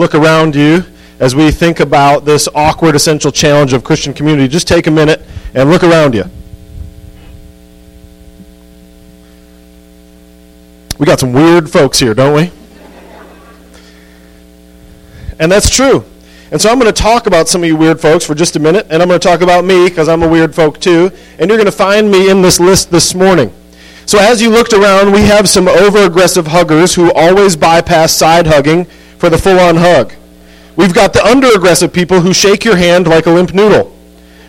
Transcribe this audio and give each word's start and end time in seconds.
look 0.00 0.12
around 0.12 0.56
you 0.56 0.84
as 1.20 1.36
we 1.36 1.52
think 1.52 1.78
about 1.78 2.24
this 2.24 2.48
awkward 2.52 2.96
essential 2.96 3.30
challenge 3.30 3.72
of 3.72 3.84
Christian 3.84 4.12
community, 4.12 4.48
just 4.48 4.66
take 4.66 4.88
a 4.88 4.90
minute 4.90 5.22
and 5.54 5.70
look 5.70 5.84
around 5.84 6.14
you. 6.14 6.24
We 10.98 11.06
got 11.06 11.20
some 11.20 11.32
weird 11.32 11.70
folks 11.70 12.00
here, 12.00 12.12
don't 12.12 12.34
we? 12.34 12.50
And 15.38 15.52
that's 15.52 15.70
true. 15.70 16.04
And 16.50 16.60
so 16.60 16.70
I'm 16.70 16.80
going 16.80 16.92
to 16.92 17.02
talk 17.02 17.28
about 17.28 17.46
some 17.46 17.62
of 17.62 17.68
you 17.68 17.76
weird 17.76 18.00
folks 18.00 18.26
for 18.26 18.34
just 18.34 18.56
a 18.56 18.58
minute, 18.58 18.88
and 18.90 19.00
I'm 19.00 19.06
going 19.06 19.20
to 19.20 19.28
talk 19.28 19.42
about 19.42 19.64
me 19.64 19.88
because 19.88 20.08
I'm 20.08 20.24
a 20.24 20.28
weird 20.28 20.56
folk 20.56 20.80
too. 20.80 21.12
And 21.38 21.48
you're 21.48 21.56
going 21.56 21.66
to 21.66 21.70
find 21.70 22.10
me 22.10 22.28
in 22.30 22.42
this 22.42 22.58
list 22.58 22.90
this 22.90 23.14
morning. 23.14 23.54
So 24.06 24.18
as 24.18 24.42
you 24.42 24.50
looked 24.50 24.72
around, 24.72 25.12
we 25.12 25.20
have 25.20 25.48
some 25.48 25.68
over 25.68 25.98
aggressive 25.98 26.48
huggers 26.48 26.96
who 26.96 27.12
always 27.12 27.54
bypass 27.54 28.12
side 28.12 28.48
hugging 28.48 28.88
for 29.18 29.30
the 29.30 29.38
full 29.38 29.58
on 29.58 29.76
hug. 29.76 30.12
We've 30.76 30.94
got 30.94 31.12
the 31.12 31.24
under 31.24 31.48
aggressive 31.54 31.92
people 31.92 32.20
who 32.20 32.32
shake 32.32 32.64
your 32.64 32.76
hand 32.76 33.06
like 33.06 33.26
a 33.26 33.30
limp 33.30 33.54
noodle. 33.54 33.96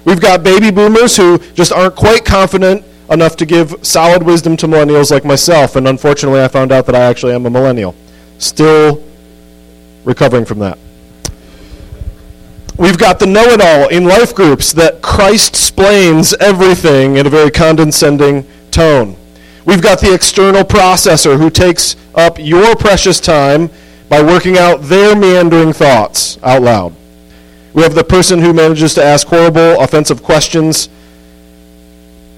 We've 0.05 0.21
got 0.21 0.43
baby 0.43 0.71
boomers 0.71 1.17
who 1.17 1.39
just 1.53 1.71
aren't 1.71 1.95
quite 1.95 2.25
confident 2.25 2.83
enough 3.09 3.35
to 3.37 3.45
give 3.45 3.75
solid 3.85 4.23
wisdom 4.23 4.57
to 4.57 4.67
millennials 4.67 5.11
like 5.11 5.25
myself. 5.25 5.75
And 5.75 5.87
unfortunately, 5.87 6.41
I 6.41 6.47
found 6.47 6.71
out 6.71 6.85
that 6.87 6.95
I 6.95 7.01
actually 7.01 7.33
am 7.33 7.45
a 7.45 7.49
millennial. 7.49 7.95
Still 8.37 9.03
recovering 10.03 10.45
from 10.45 10.59
that. 10.59 10.77
We've 12.77 12.97
got 12.97 13.19
the 13.19 13.25
know 13.25 13.45
it 13.45 13.61
all 13.61 13.87
in 13.87 14.03
life 14.03 14.35
groups 14.35 14.73
that 14.73 15.01
Christ 15.01 15.49
explains 15.49 16.33
everything 16.35 17.17
in 17.17 17.25
a 17.25 17.29
very 17.29 17.49
condescending 17.49 18.45
tone. 18.69 19.15
We've 19.65 19.81
got 19.81 20.01
the 20.01 20.13
external 20.13 20.63
processor 20.63 21.37
who 21.37 21.49
takes 21.49 21.95
up 22.13 22.37
your 22.37 22.75
precious 22.75 23.19
time 23.19 23.69
by 24.09 24.21
working 24.21 24.57
out 24.57 24.83
their 24.83 25.15
meandering 25.15 25.73
thoughts 25.73 26.37
out 26.43 26.61
loud. 26.61 26.95
We 27.73 27.81
have 27.83 27.95
the 27.95 28.03
person 28.03 28.39
who 28.39 28.53
manages 28.53 28.93
to 28.93 29.03
ask 29.03 29.27
horrible, 29.27 29.81
offensive 29.81 30.23
questions 30.23 30.89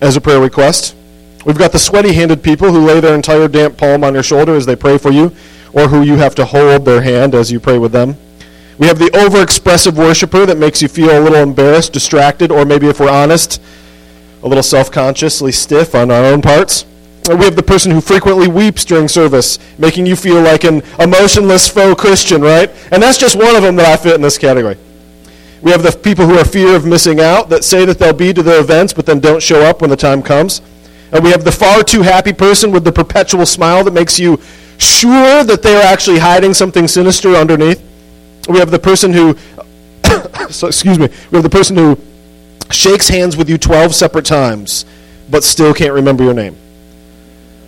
as 0.01 0.15
a 0.15 0.21
prayer 0.21 0.39
request. 0.39 0.95
We've 1.45 1.57
got 1.57 1.71
the 1.71 1.79
sweaty 1.79 2.13
handed 2.13 2.43
people 2.43 2.71
who 2.71 2.85
lay 2.85 2.99
their 2.99 3.15
entire 3.15 3.47
damp 3.47 3.77
palm 3.77 4.03
on 4.03 4.13
your 4.13 4.23
shoulder 4.23 4.55
as 4.55 4.65
they 4.65 4.75
pray 4.75 4.97
for 4.97 5.11
you, 5.11 5.35
or 5.73 5.87
who 5.87 6.01
you 6.01 6.15
have 6.17 6.35
to 6.35 6.45
hold 6.45 6.85
their 6.85 7.01
hand 7.01 7.35
as 7.35 7.51
you 7.51 7.59
pray 7.59 7.77
with 7.77 7.91
them. 7.91 8.17
We 8.77 8.87
have 8.87 8.99
the 8.99 9.05
overexpressive 9.05 9.93
worshiper 9.93 10.45
that 10.45 10.57
makes 10.57 10.81
you 10.81 10.87
feel 10.87 11.17
a 11.17 11.21
little 11.21 11.39
embarrassed, 11.39 11.93
distracted, 11.93 12.51
or 12.51 12.65
maybe, 12.65 12.87
if 12.87 12.99
we're 12.99 13.09
honest, 13.09 13.61
a 14.43 14.47
little 14.47 14.63
self 14.63 14.91
consciously 14.91 15.51
stiff 15.51 15.95
on 15.95 16.11
our 16.11 16.25
own 16.25 16.41
parts. 16.41 16.85
Uh, 17.29 17.35
we 17.35 17.45
have 17.45 17.55
the 17.55 17.63
person 17.63 17.91
who 17.91 17.99
frequently 17.99 18.47
weeps 18.47 18.85
during 18.85 19.07
service, 19.07 19.59
making 19.77 20.05
you 20.05 20.15
feel 20.15 20.41
like 20.41 20.63
an 20.63 20.81
emotionless 20.99 21.67
faux 21.67 21.99
Christian, 21.99 22.41
right? 22.41 22.69
And 22.91 23.03
that's 23.03 23.17
just 23.17 23.35
one 23.35 23.55
of 23.55 23.63
them 23.63 23.75
that 23.75 23.85
I 23.85 23.97
fit 24.01 24.15
in 24.15 24.21
this 24.21 24.37
category. 24.37 24.77
We 25.61 25.71
have 25.71 25.83
the 25.83 25.91
people 25.91 26.25
who 26.25 26.37
are 26.37 26.45
fear 26.45 26.75
of 26.75 26.85
missing 26.85 27.19
out, 27.19 27.49
that 27.49 27.63
say 27.63 27.83
that 27.85 27.99
they'll 27.99 28.13
be 28.13 28.31
to 28.33 28.43
the 28.43 28.59
events 28.59 28.93
but 28.93 29.05
then 29.05 29.19
don't 29.19 29.41
show 29.41 29.61
up 29.61 29.81
when 29.81 29.89
the 29.89 29.97
time 29.97 30.21
comes. 30.21 30.61
And 31.11 31.23
we 31.23 31.31
have 31.31 31.43
the 31.43 31.51
far 31.51 31.83
too 31.83 32.01
happy 32.01 32.33
person 32.33 32.71
with 32.71 32.83
the 32.83 32.91
perpetual 32.91 33.45
smile 33.45 33.83
that 33.83 33.93
makes 33.93 34.19
you 34.19 34.39
sure 34.77 35.43
that 35.43 35.61
they 35.63 35.75
are 35.75 35.83
actually 35.83 36.19
hiding 36.19 36.53
something 36.53 36.87
sinister 36.87 37.35
underneath. 37.35 37.81
We 38.47 38.59
have 38.59 38.71
the 38.71 38.79
person 38.79 39.11
who, 39.11 39.35
so 40.49 40.67
excuse 40.67 40.99
me, 40.99 41.09
we 41.31 41.35
have 41.35 41.43
the 41.43 41.49
person 41.49 41.75
who 41.75 41.99
shakes 42.69 43.09
hands 43.09 43.35
with 43.35 43.49
you 43.49 43.57
12 43.57 43.95
separate 43.95 44.25
times 44.25 44.85
but 45.29 45.43
still 45.43 45.73
can't 45.73 45.93
remember 45.93 46.23
your 46.23 46.33
name. 46.33 46.55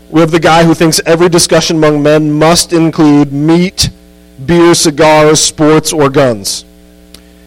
We 0.10 0.22
have 0.22 0.32
the 0.32 0.40
guy 0.40 0.64
who 0.64 0.74
thinks 0.74 1.00
every 1.06 1.30
discussion 1.30 1.78
among 1.78 2.02
men 2.02 2.32
must 2.32 2.74
include 2.74 3.32
meat, 3.32 3.92
beer, 4.44 4.74
cigars, 4.74 5.40
sports, 5.40 5.94
or 5.94 6.10
guns. 6.10 6.66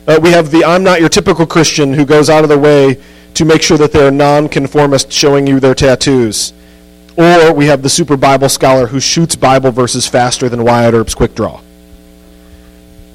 Uh, 0.06 0.18
we 0.22 0.30
have 0.30 0.50
the 0.50 0.64
I'm 0.64 0.84
not 0.84 1.00
your 1.00 1.08
typical 1.08 1.44
Christian 1.44 1.92
who 1.92 2.04
goes 2.04 2.30
out 2.30 2.44
of 2.44 2.48
their 2.48 2.58
way 2.58 3.00
to 3.34 3.44
make 3.44 3.62
sure 3.62 3.78
that 3.78 3.92
they're 3.92 4.10
nonconformist, 4.12 5.10
showing 5.10 5.46
you 5.46 5.58
their 5.58 5.74
tattoos. 5.74 6.52
Or 7.16 7.52
we 7.52 7.66
have 7.66 7.82
the 7.82 7.88
super 7.88 8.16
Bible 8.16 8.48
scholar 8.48 8.86
who 8.86 9.00
shoots 9.00 9.34
Bible 9.34 9.70
verses 9.70 10.06
faster 10.06 10.48
than 10.48 10.64
Wyatt 10.64 10.94
Earp's 10.94 11.14
quick 11.14 11.34
draw. 11.34 11.60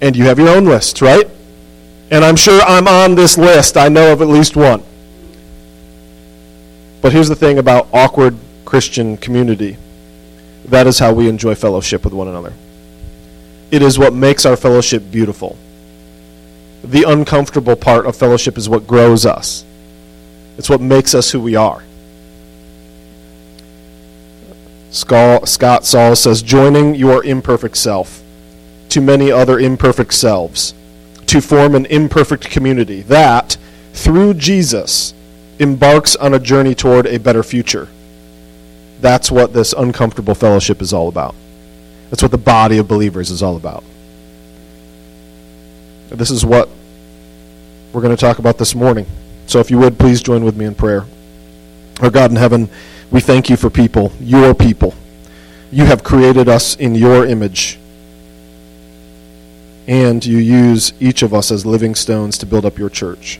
And 0.01 0.15
you 0.15 0.25
have 0.25 0.39
your 0.39 0.49
own 0.49 0.65
list, 0.65 1.01
right? 1.01 1.27
And 2.11 2.23
I'm 2.23 2.35
sure 2.35 2.61
I'm 2.61 2.87
on 2.87 3.15
this 3.15 3.37
list. 3.37 3.77
I 3.77 3.87
know 3.89 4.11
of 4.11 4.21
at 4.21 4.27
least 4.27 4.55
one. 4.55 4.83
But 7.01 7.11
here's 7.11 7.29
the 7.29 7.35
thing 7.35 7.57
about 7.59 7.87
awkward 7.93 8.37
Christian 8.67 9.15
community. 9.15 9.77
That 10.65 10.87
is 10.87 10.99
how 10.99 11.13
we 11.13 11.29
enjoy 11.29 11.55
fellowship 11.55 12.03
with 12.03 12.11
one 12.11 12.27
another. 12.27 12.51
It 13.71 13.81
is 13.81 13.97
what 13.97 14.13
makes 14.13 14.45
our 14.45 14.57
fellowship 14.57 15.09
beautiful. 15.09 15.57
The 16.83 17.03
uncomfortable 17.03 17.77
part 17.77 18.05
of 18.05 18.17
fellowship 18.17 18.57
is 18.57 18.67
what 18.67 18.85
grows 18.85 19.25
us, 19.25 19.63
it's 20.57 20.69
what 20.69 20.81
makes 20.81 21.15
us 21.15 21.31
who 21.31 21.39
we 21.39 21.55
are. 21.55 21.81
Scott 24.89 25.85
Sauls 25.85 26.19
says, 26.19 26.41
joining 26.41 26.93
your 26.93 27.23
imperfect 27.23 27.77
self 27.77 28.21
to 28.89 28.99
many 28.99 29.31
other 29.31 29.59
imperfect 29.59 30.13
selves 30.13 30.73
to 31.27 31.39
form 31.39 31.73
an 31.73 31.85
imperfect 31.85 32.49
community 32.49 33.01
that, 33.03 33.55
through 33.93 34.33
Jesus, 34.33 35.13
embarks 35.57 36.17
on 36.17 36.33
a 36.33 36.39
journey 36.39 36.75
toward 36.75 37.07
a 37.07 37.17
better 37.17 37.43
future. 37.43 37.87
That's 38.99 39.31
what 39.31 39.53
this 39.53 39.73
uncomfortable 39.73 40.35
fellowship 40.35 40.81
is 40.81 40.93
all 40.93 41.07
about. 41.07 41.35
That's 42.09 42.21
what 42.21 42.31
the 42.31 42.37
body 42.37 42.77
of 42.77 42.87
believers 42.87 43.29
is 43.29 43.43
all 43.43 43.55
about. 43.55 43.83
This 46.09 46.31
is 46.31 46.45
what 46.45 46.69
we're 47.93 48.01
going 48.01 48.15
to 48.15 48.19
talk 48.19 48.39
about 48.39 48.57
this 48.57 48.73
morning. 48.73 49.05
So 49.45 49.59
if 49.59 49.69
you 49.69 49.77
would, 49.79 49.99
please 49.99 50.21
join 50.21 50.43
with 50.43 50.55
me 50.55 50.65
in 50.65 50.75
prayer. 50.75 51.05
Our 52.01 52.09
God 52.09 52.31
in 52.31 52.37
heaven, 52.37 52.69
we 53.11 53.19
thank 53.19 53.49
you 53.49 53.57
for 53.57 53.69
people, 53.69 54.11
your 54.19 54.53
people. 54.53 54.93
You 55.71 55.85
have 55.85 56.03
created 56.03 56.47
us 56.47 56.75
in 56.75 56.95
your 56.95 57.25
image. 57.25 57.79
And 59.87 60.25
you 60.25 60.37
use 60.37 60.93
each 60.99 61.23
of 61.23 61.33
us 61.33 61.49
as 61.51 61.65
living 61.65 61.95
stones 61.95 62.37
to 62.39 62.45
build 62.45 62.65
up 62.65 62.77
your 62.77 62.89
church. 62.89 63.39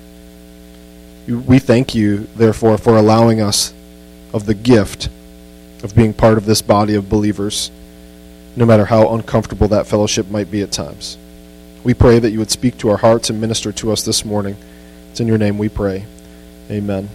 We 1.28 1.60
thank 1.60 1.94
you, 1.94 2.28
therefore, 2.36 2.78
for 2.78 2.96
allowing 2.96 3.42
us 3.42 3.74
of 4.34 4.46
the 4.46 4.54
gift 4.54 5.10
of 5.84 5.96
being 5.96 6.14
part 6.14 6.38
of 6.38 6.46
this 6.46 6.62
body 6.62 6.96
of 6.96 7.10
believers, 7.10 7.72
no 8.56 8.66
matter 8.66 8.86
how 8.86 9.14
uncomfortable 9.14 9.68
that 9.68 9.88
fellowship 9.88 10.30
might 10.30 10.50
be 10.50 10.62
at 10.62 10.72
times. 10.72 11.18
We 11.84 11.94
pray 11.94 12.20
that 12.20 12.32
you 12.32 12.40
would 12.40 12.52
speak 12.52 12.78
to 12.80 12.90
our 12.90 12.98
hearts 12.98 13.30
and 13.30 13.40
minister 13.40 13.72
to 13.72 13.92
us 13.92 14.04
this 14.04 14.26
morning. 14.26 14.58
It's 15.12 15.20
in 15.20 15.28
your 15.28 15.38
name 15.38 15.58
we 15.58 15.70
pray. 15.70 16.06
Amen. 16.70 17.10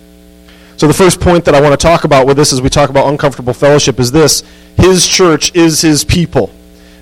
So, 0.77 0.89
the 0.89 0.95
first 0.95 1.21
point 1.21 1.45
that 1.45 1.55
I 1.55 1.61
want 1.61 1.79
to 1.79 1.87
talk 1.87 2.05
about 2.05 2.27
with 2.27 2.37
this 2.37 2.53
as 2.53 2.63
we 2.63 2.69
talk 2.69 2.91
about 2.91 3.07
uncomfortable 3.09 3.53
fellowship 3.53 4.01
is 4.01 4.11
this 4.11 4.43
His 4.77 5.07
church 5.07 5.55
is 5.55 5.81
His 5.81 6.05
people. 6.05 6.51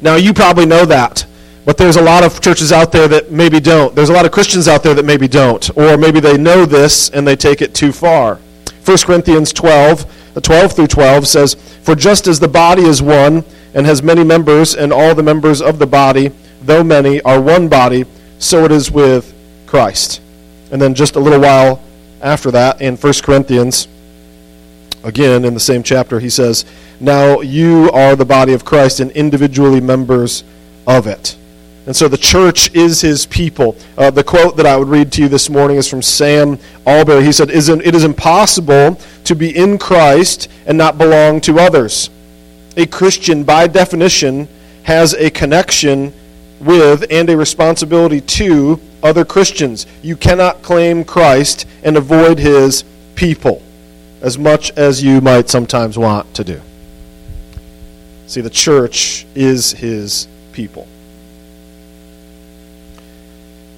Now, 0.02 0.16
you 0.16 0.34
probably 0.34 0.66
know 0.66 0.84
that, 0.86 1.24
but 1.64 1.76
there's 1.76 1.96
a 1.96 2.02
lot 2.02 2.24
of 2.24 2.40
churches 2.40 2.72
out 2.72 2.90
there 2.90 3.06
that 3.08 3.30
maybe 3.30 3.60
don't. 3.60 3.94
There's 3.94 4.08
a 4.08 4.12
lot 4.12 4.24
of 4.24 4.32
Christians 4.32 4.66
out 4.66 4.82
there 4.82 4.94
that 4.94 5.04
maybe 5.04 5.28
don't, 5.28 5.70
or 5.76 5.96
maybe 5.96 6.20
they 6.20 6.36
know 6.36 6.64
this 6.64 7.10
and 7.10 7.26
they 7.26 7.36
take 7.36 7.62
it 7.62 7.74
too 7.74 7.92
far. 7.92 8.38
1 8.84 8.98
Corinthians 8.98 9.52
12 9.52 10.19
12 10.38 10.72
through 10.72 10.86
12 10.86 11.26
says, 11.26 11.54
For 11.54 11.94
just 11.94 12.26
as 12.26 12.38
the 12.38 12.48
body 12.48 12.82
is 12.82 13.02
one 13.02 13.44
and 13.74 13.86
has 13.86 14.02
many 14.02 14.24
members, 14.24 14.74
and 14.74 14.92
all 14.92 15.14
the 15.14 15.22
members 15.22 15.62
of 15.62 15.78
the 15.78 15.86
body, 15.86 16.30
though 16.62 16.84
many, 16.84 17.20
are 17.22 17.40
one 17.40 17.68
body, 17.68 18.04
so 18.38 18.64
it 18.64 18.72
is 18.72 18.90
with 18.90 19.34
Christ. 19.66 20.20
And 20.70 20.80
then 20.80 20.94
just 20.94 21.16
a 21.16 21.20
little 21.20 21.40
while 21.40 21.82
after 22.20 22.50
that, 22.50 22.80
in 22.80 22.96
1 22.96 23.12
Corinthians, 23.22 23.88
again 25.02 25.44
in 25.44 25.54
the 25.54 25.60
same 25.60 25.82
chapter, 25.82 26.20
he 26.20 26.30
says, 26.30 26.64
Now 27.00 27.40
you 27.40 27.90
are 27.92 28.14
the 28.14 28.24
body 28.24 28.52
of 28.52 28.64
Christ 28.64 29.00
and 29.00 29.10
individually 29.12 29.80
members 29.80 30.44
of 30.86 31.06
it. 31.06 31.36
And 31.90 31.96
so 31.96 32.06
the 32.06 32.16
church 32.16 32.72
is 32.72 33.00
his 33.00 33.26
people. 33.26 33.76
Uh, 33.98 34.12
the 34.12 34.22
quote 34.22 34.56
that 34.58 34.64
I 34.64 34.76
would 34.76 34.86
read 34.86 35.10
to 35.10 35.22
you 35.22 35.28
this 35.28 35.50
morning 35.50 35.76
is 35.76 35.88
from 35.88 36.02
Sam 36.02 36.56
Allberry. 36.86 37.24
He 37.24 37.32
said, 37.32 37.50
It 37.50 37.94
is 37.96 38.04
impossible 38.04 38.94
to 39.24 39.34
be 39.34 39.56
in 39.56 39.76
Christ 39.76 40.48
and 40.66 40.78
not 40.78 40.98
belong 40.98 41.40
to 41.40 41.58
others. 41.58 42.08
A 42.76 42.86
Christian, 42.86 43.42
by 43.42 43.66
definition, 43.66 44.46
has 44.84 45.14
a 45.14 45.30
connection 45.30 46.12
with 46.60 47.10
and 47.10 47.28
a 47.28 47.36
responsibility 47.36 48.20
to 48.20 48.80
other 49.02 49.24
Christians. 49.24 49.84
You 50.00 50.16
cannot 50.16 50.62
claim 50.62 51.02
Christ 51.02 51.66
and 51.82 51.96
avoid 51.96 52.38
his 52.38 52.84
people 53.16 53.62
as 54.20 54.38
much 54.38 54.70
as 54.76 55.02
you 55.02 55.20
might 55.20 55.48
sometimes 55.48 55.98
want 55.98 56.32
to 56.34 56.44
do. 56.44 56.60
See, 58.28 58.42
the 58.42 58.48
church 58.48 59.26
is 59.34 59.72
his 59.72 60.28
people. 60.52 60.86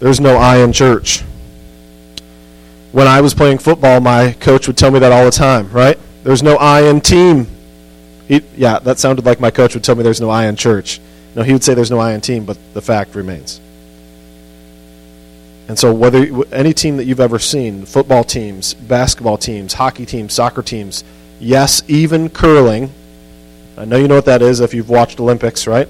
There's 0.03 0.19
no 0.19 0.37
I 0.37 0.57
in 0.57 0.73
church. 0.73 1.21
When 2.91 3.07
I 3.07 3.21
was 3.21 3.35
playing 3.35 3.59
football, 3.59 4.01
my 4.01 4.33
coach 4.33 4.67
would 4.67 4.77
tell 4.77 4.91
me 4.91 4.99
that 4.99 5.13
all 5.13 5.25
the 5.25 5.31
time, 5.31 5.71
right? 5.71 5.97
There's 6.25 6.43
no 6.43 6.57
I 6.57 6.83
in 6.91 7.01
team. 7.01 7.47
He, 8.27 8.43
yeah, 8.57 8.81
that 8.81 8.99
sounded 8.99 9.25
like 9.25 9.39
my 9.39 9.53
coach 9.53 9.75
would 9.75 9.85
tell 9.85 9.95
me 9.95 10.03
there's 10.03 10.21
no 10.21 10.29
I 10.29 10.47
in 10.47 10.57
church. 10.57 11.01
No, 11.37 11.45
he 11.45 11.53
would 11.53 11.63
say 11.63 11.75
there's 11.75 11.93
no 11.93 12.01
I 12.01 12.15
in 12.15 12.21
team, 12.21 12.45
but 12.45 12.59
the 12.75 12.83
fact 12.83 13.15
remains. 13.15 13.61
And 15.69 15.79
so, 15.79 15.95
whether 15.95 16.27
any 16.53 16.73
team 16.73 16.97
that 16.97 17.05
you've 17.05 17.21
ever 17.21 17.39
seen, 17.39 17.87
football 17.87 18.25
teams, 18.25 18.75
basketball 18.75 19.39
teams, 19.39 19.75
hockey 19.75 20.05
teams, 20.05 20.35
soccer 20.35 20.63
teams, 20.63 21.05
yes, 21.39 21.81
even 21.87 22.29
curling, 22.29 22.91
I 23.79 23.85
know 23.85 23.99
you 23.99 24.09
know 24.09 24.17
what 24.17 24.25
that 24.25 24.43
is 24.43 24.59
if 24.59 24.75
you've 24.75 24.91
watched 24.91 25.21
Olympics, 25.21 25.69
right? 25.69 25.89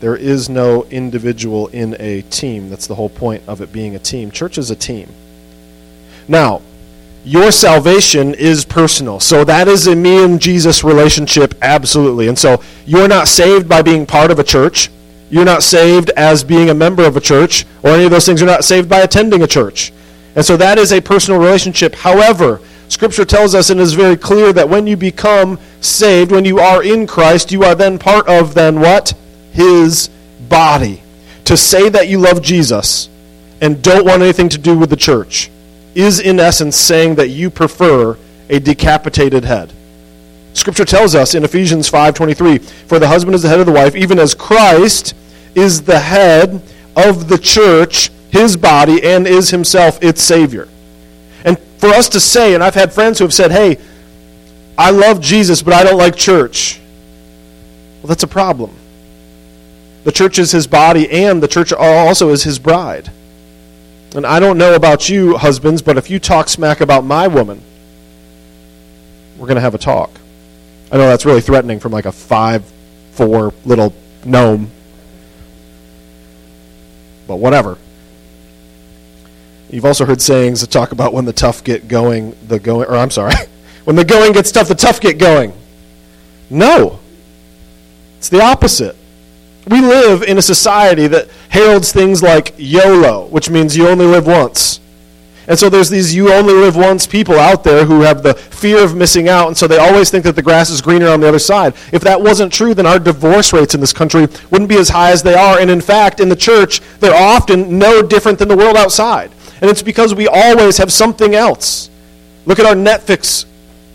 There 0.00 0.16
is 0.16 0.48
no 0.48 0.84
individual 0.84 1.68
in 1.68 1.96
a 1.98 2.22
team. 2.22 2.68
That's 2.68 2.86
the 2.86 2.94
whole 2.94 3.08
point 3.08 3.42
of 3.46 3.60
it 3.60 3.72
being 3.72 3.94
a 3.94 3.98
team. 3.98 4.30
Church 4.30 4.58
is 4.58 4.70
a 4.70 4.76
team. 4.76 5.08
Now, 6.28 6.60
your 7.24 7.50
salvation 7.50 8.34
is 8.34 8.64
personal. 8.64 9.18
So 9.18 9.42
that 9.44 9.66
is 9.66 9.86
a 9.86 9.96
me 9.96 10.22
and 10.22 10.40
Jesus 10.40 10.84
relationship, 10.84 11.54
absolutely. 11.60 12.28
And 12.28 12.38
so 12.38 12.62
you're 12.84 13.08
not 13.08 13.26
saved 13.26 13.68
by 13.68 13.82
being 13.82 14.06
part 14.06 14.30
of 14.30 14.38
a 14.38 14.44
church. 14.44 14.90
You're 15.28 15.44
not 15.44 15.64
saved 15.64 16.10
as 16.10 16.44
being 16.44 16.70
a 16.70 16.74
member 16.74 17.04
of 17.04 17.16
a 17.16 17.20
church 17.20 17.66
or 17.82 17.90
any 17.90 18.04
of 18.04 18.12
those 18.12 18.26
things. 18.26 18.40
You're 18.40 18.50
not 18.50 18.64
saved 18.64 18.88
by 18.88 19.00
attending 19.00 19.42
a 19.42 19.46
church. 19.46 19.92
And 20.36 20.44
so 20.44 20.56
that 20.56 20.78
is 20.78 20.92
a 20.92 21.00
personal 21.00 21.40
relationship. 21.40 21.96
However, 21.96 22.60
Scripture 22.88 23.24
tells 23.24 23.54
us 23.54 23.70
and 23.70 23.80
is 23.80 23.94
very 23.94 24.16
clear 24.16 24.52
that 24.52 24.68
when 24.68 24.86
you 24.86 24.96
become 24.96 25.58
saved, 25.80 26.30
when 26.30 26.44
you 26.44 26.60
are 26.60 26.82
in 26.84 27.06
Christ, 27.06 27.50
you 27.50 27.64
are 27.64 27.74
then 27.74 27.98
part 27.98 28.28
of 28.28 28.54
then 28.54 28.78
what? 28.78 29.14
His 29.56 30.10
body. 30.48 31.02
To 31.46 31.56
say 31.56 31.88
that 31.88 32.08
you 32.08 32.18
love 32.18 32.42
Jesus 32.42 33.08
and 33.60 33.82
don't 33.82 34.04
want 34.04 34.22
anything 34.22 34.48
to 34.50 34.58
do 34.58 34.76
with 34.76 34.90
the 34.90 34.96
church 34.96 35.50
is 35.94 36.20
in 36.20 36.38
essence 36.38 36.76
saying 36.76 37.14
that 37.14 37.28
you 37.28 37.48
prefer 37.50 38.18
a 38.50 38.58
decapitated 38.58 39.44
head. 39.44 39.72
Scripture 40.52 40.84
tells 40.84 41.14
us 41.14 41.34
in 41.34 41.44
Ephesians 41.44 41.88
5:23, 41.88 42.58
"For 42.86 42.98
the 42.98 43.08
husband 43.08 43.34
is 43.34 43.42
the 43.42 43.48
head 43.48 43.60
of 43.60 43.66
the 43.66 43.72
wife, 43.72 43.96
even 43.96 44.18
as 44.18 44.34
Christ 44.34 45.14
is 45.54 45.82
the 45.82 46.00
head 46.00 46.60
of 46.94 47.28
the 47.28 47.38
church, 47.38 48.10
his 48.30 48.56
body, 48.56 49.02
and 49.02 49.26
is 49.26 49.50
himself 49.50 49.98
its 50.02 50.22
savior." 50.22 50.68
And 51.44 51.56
for 51.78 51.88
us 51.88 52.08
to 52.10 52.20
say, 52.20 52.54
and 52.54 52.62
I've 52.62 52.74
had 52.74 52.92
friends 52.92 53.18
who 53.18 53.24
have 53.24 53.34
said, 53.34 53.52
"Hey, 53.52 53.78
I 54.76 54.90
love 54.90 55.20
Jesus, 55.20 55.62
but 55.62 55.74
I 55.74 55.82
don't 55.82 55.98
like 55.98 56.16
church." 56.16 56.80
Well, 58.02 58.08
that's 58.08 58.22
a 58.22 58.28
problem. 58.28 58.70
The 60.06 60.12
church 60.12 60.38
is 60.38 60.52
his 60.52 60.68
body, 60.68 61.10
and 61.10 61.42
the 61.42 61.48
church 61.48 61.72
also 61.72 62.28
is 62.28 62.44
his 62.44 62.60
bride. 62.60 63.10
And 64.14 64.24
I 64.24 64.38
don't 64.38 64.56
know 64.56 64.76
about 64.76 65.08
you, 65.08 65.36
husbands, 65.36 65.82
but 65.82 65.98
if 65.98 66.08
you 66.10 66.20
talk 66.20 66.48
smack 66.48 66.80
about 66.80 67.04
my 67.04 67.26
woman, 67.26 67.60
we're 69.36 69.48
going 69.48 69.56
to 69.56 69.62
have 69.62 69.74
a 69.74 69.78
talk. 69.78 70.12
I 70.92 70.96
know 70.96 71.08
that's 71.08 71.26
really 71.26 71.40
threatening 71.40 71.80
from 71.80 71.90
like 71.90 72.04
a 72.04 72.12
five, 72.12 72.64
four 73.14 73.52
little 73.64 73.92
gnome. 74.24 74.70
But 77.26 77.40
whatever. 77.40 77.76
You've 79.70 79.86
also 79.86 80.04
heard 80.04 80.22
sayings 80.22 80.60
that 80.60 80.70
talk 80.70 80.92
about 80.92 81.14
when 81.14 81.24
the 81.24 81.32
tough 81.32 81.64
get 81.64 81.88
going, 81.88 82.36
the 82.46 82.60
going, 82.60 82.86
or 82.86 82.94
I'm 82.94 83.10
sorry, 83.10 83.34
when 83.84 83.96
the 83.96 84.04
going 84.04 84.34
gets 84.34 84.52
tough, 84.52 84.68
the 84.68 84.76
tough 84.76 85.00
get 85.00 85.18
going. 85.18 85.52
No. 86.48 87.00
It's 88.18 88.28
the 88.28 88.40
opposite. 88.40 88.95
We 89.68 89.80
live 89.80 90.22
in 90.22 90.38
a 90.38 90.42
society 90.42 91.08
that 91.08 91.28
heralds 91.48 91.92
things 91.92 92.22
like 92.22 92.54
YOLO, 92.56 93.26
which 93.26 93.50
means 93.50 93.76
you 93.76 93.88
only 93.88 94.06
live 94.06 94.26
once. 94.26 94.80
And 95.48 95.58
so 95.58 95.68
there's 95.68 95.90
these 95.90 96.14
you 96.14 96.32
only 96.32 96.54
live 96.54 96.76
once 96.76 97.06
people 97.06 97.38
out 97.38 97.64
there 97.64 97.84
who 97.84 98.02
have 98.02 98.22
the 98.22 98.34
fear 98.34 98.82
of 98.82 98.96
missing 98.96 99.28
out, 99.28 99.48
and 99.48 99.56
so 99.56 99.66
they 99.66 99.78
always 99.78 100.10
think 100.10 100.24
that 100.24 100.36
the 100.36 100.42
grass 100.42 100.70
is 100.70 100.80
greener 100.80 101.08
on 101.08 101.20
the 101.20 101.28
other 101.28 101.38
side. 101.38 101.74
If 101.92 102.02
that 102.02 102.20
wasn't 102.20 102.52
true, 102.52 102.74
then 102.74 102.86
our 102.86 102.98
divorce 102.98 103.52
rates 103.52 103.74
in 103.74 103.80
this 103.80 103.92
country 103.92 104.28
wouldn't 104.50 104.68
be 104.68 104.78
as 104.78 104.88
high 104.88 105.10
as 105.10 105.22
they 105.22 105.34
are. 105.34 105.58
And 105.58 105.70
in 105.70 105.80
fact, 105.80 106.20
in 106.20 106.28
the 106.28 106.36
church, 106.36 106.80
they're 107.00 107.14
often 107.14 107.78
no 107.78 108.02
different 108.02 108.38
than 108.38 108.48
the 108.48 108.56
world 108.56 108.76
outside. 108.76 109.32
And 109.60 109.70
it's 109.70 109.82
because 109.82 110.14
we 110.14 110.28
always 110.28 110.78
have 110.78 110.92
something 110.92 111.34
else. 111.34 111.90
Look 112.44 112.58
at 112.58 112.66
our 112.66 112.74
Netflix 112.74 113.46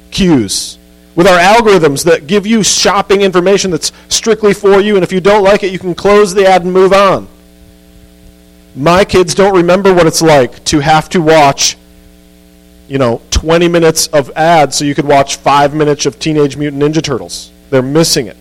queues 0.10 0.78
with 1.22 1.30
our 1.30 1.38
algorithms 1.38 2.04
that 2.06 2.26
give 2.26 2.48
you 2.48 2.64
shopping 2.64 3.22
information 3.22 3.70
that's 3.70 3.92
strictly 4.10 4.56
for 4.56 4.82
you, 4.82 4.96
and 4.96 5.04
if 5.04 5.12
you 5.12 5.22
don't 5.22 5.44
like 5.44 5.62
it, 5.62 5.72
you 5.72 5.78
can 5.78 5.94
close 5.94 6.34
the 6.34 6.48
ad 6.48 6.64
and 6.64 6.74
move 6.74 6.92
on. 6.92 7.28
My 8.76 9.06
kids 9.06 9.36
don't 9.36 9.56
remember 9.56 9.94
what 9.94 10.08
it's 10.08 10.24
like 10.24 10.66
to 10.66 10.80
have 10.80 11.10
to 11.10 11.22
watch, 11.22 11.78
you 12.88 12.98
know, 12.98 13.22
20 13.30 13.68
minutes 13.68 14.08
of 14.08 14.32
ads 14.32 14.78
so 14.78 14.84
you 14.84 14.96
could 14.96 15.06
watch 15.06 15.36
five 15.36 15.76
minutes 15.76 16.08
of 16.08 16.18
Teenage 16.18 16.58
Mutant 16.58 16.82
Ninja 16.82 17.04
Turtles. 17.04 17.52
They're 17.70 17.84
missing 17.84 18.26
it. 18.26 18.38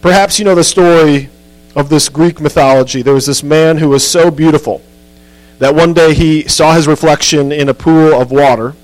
Perhaps 0.00 0.38
you 0.38 0.44
know 0.44 0.54
the 0.54 0.62
story 0.62 1.28
of 1.74 1.88
this 1.88 2.08
Greek 2.08 2.40
mythology. 2.40 3.02
There 3.02 3.14
was 3.14 3.26
this 3.26 3.42
man 3.42 3.78
who 3.78 3.88
was 3.88 4.08
so 4.08 4.30
beautiful 4.30 4.80
that 5.58 5.74
one 5.74 5.92
day 5.92 6.14
he 6.14 6.46
saw 6.46 6.74
his 6.74 6.86
reflection 6.86 7.50
in 7.50 7.68
a 7.68 7.74
pool 7.74 8.14
of 8.14 8.30
water 8.30 8.76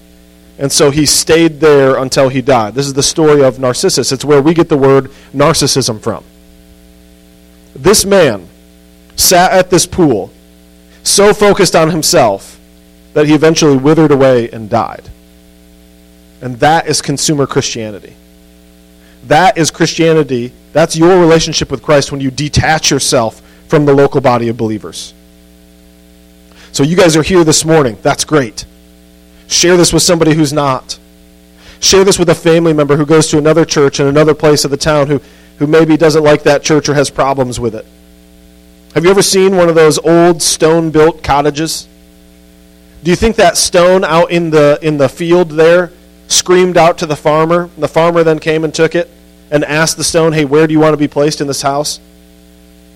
and 0.59 0.71
so 0.71 0.91
he 0.91 1.05
stayed 1.05 1.61
there 1.61 1.97
until 1.97 2.29
he 2.29 2.41
died. 2.41 2.75
This 2.75 2.87
is 2.87 2.95
the 2.95 3.03
story 3.03 3.43
of 3.43 3.59
Narcissus. 3.59 4.12
It's 4.12 4.25
where 4.25 4.41
we 4.41 4.55
get 4.55 4.69
the 4.69 4.77
word 4.77 5.11
narcissism 5.33 6.01
from. 6.01 6.25
This 7.75 8.05
man 8.05 8.49
sat 9.17 9.53
at 9.53 9.71
this 9.71 9.87
pool, 9.87 10.31
so 11.03 11.35
focused 11.35 11.75
on 11.75 11.91
himself 11.91 12.59
that 13.15 13.27
he 13.27 13.35
eventually 13.35 13.77
withered 13.77 14.12
away 14.12 14.49
and 14.51 14.71
died. 14.71 15.11
And 16.41 16.61
that 16.61 16.87
is 16.87 17.03
consumer 17.03 17.47
Christianity. 17.47 18.15
That 19.25 19.56
is 19.56 19.71
Christianity. 19.71 20.53
That's 20.73 20.97
your 20.97 21.19
relationship 21.19 21.71
with 21.71 21.83
Christ 21.83 22.12
when 22.12 22.21
you 22.21 22.31
detach 22.31 22.91
yourself 22.91 23.41
from 23.69 23.87
the 23.87 23.95
local 23.95 24.21
body 24.21 24.49
of 24.49 24.56
believers. 24.56 25.15
So 26.73 26.83
you 26.83 26.97
guys 26.97 27.17
are 27.17 27.23
here 27.23 27.45
this 27.45 27.65
morning. 27.65 27.97
That's 28.03 28.25
great. 28.25 28.67
Share 29.49 29.76
this 29.76 29.93
with 29.93 30.02
somebody 30.02 30.35
who's 30.35 30.52
not. 30.52 30.99
Share 31.81 32.05
this 32.05 32.19
with 32.19 32.29
a 32.31 32.35
family 32.35 32.73
member 32.73 32.96
who 32.96 33.06
goes 33.06 33.29
to 33.29 33.38
another 33.38 33.64
church 33.64 34.00
in 34.00 34.06
another 34.06 34.35
place 34.35 34.64
of 34.64 34.70
the 34.70 34.76
town 34.76 35.06
who, 35.06 35.20
who 35.58 35.67
maybe 35.67 35.96
doesn't 35.96 36.25
like 36.25 36.44
that 36.44 36.62
church 36.62 36.88
or 36.88 36.94
has 36.94 37.11
problems 37.11 37.61
with 37.61 37.75
it. 37.75 37.85
Have 38.94 39.05
you 39.05 39.11
ever 39.11 39.23
seen 39.23 39.56
one 39.56 39.69
of 39.69 39.75
those 39.75 39.99
old 39.99 40.41
stone 40.41 40.91
built 40.91 41.23
cottages? 41.23 41.88
Do 43.02 43.11
you 43.11 43.17
think 43.17 43.37
that 43.37 43.56
stone 43.56 44.05
out 44.05 44.31
in 44.31 44.50
the, 44.50 44.79
in 44.81 44.96
the 44.96 45.08
field 45.08 45.50
there 45.50 45.93
screamed 46.29 46.76
out 46.76 46.99
to 46.99 47.06
the 47.06 47.17
farmer? 47.17 47.69
The 47.76 47.88
farmer 47.88 48.25
then 48.25 48.38
came 48.38 48.64
and 48.64 48.73
took 48.73 48.94
it 48.94 49.11
and 49.50 49.64
asked 49.64 49.96
the 49.96 50.05
stone, 50.05 50.32
Hey, 50.32 50.44
where 50.44 50.67
do 50.67 50.73
you 50.73 50.81
want 50.81 50.94
to 50.94 50.99
be 50.99 51.08
placed 51.08 51.41
in 51.41 51.46
this 51.46 51.61
house? 51.61 52.00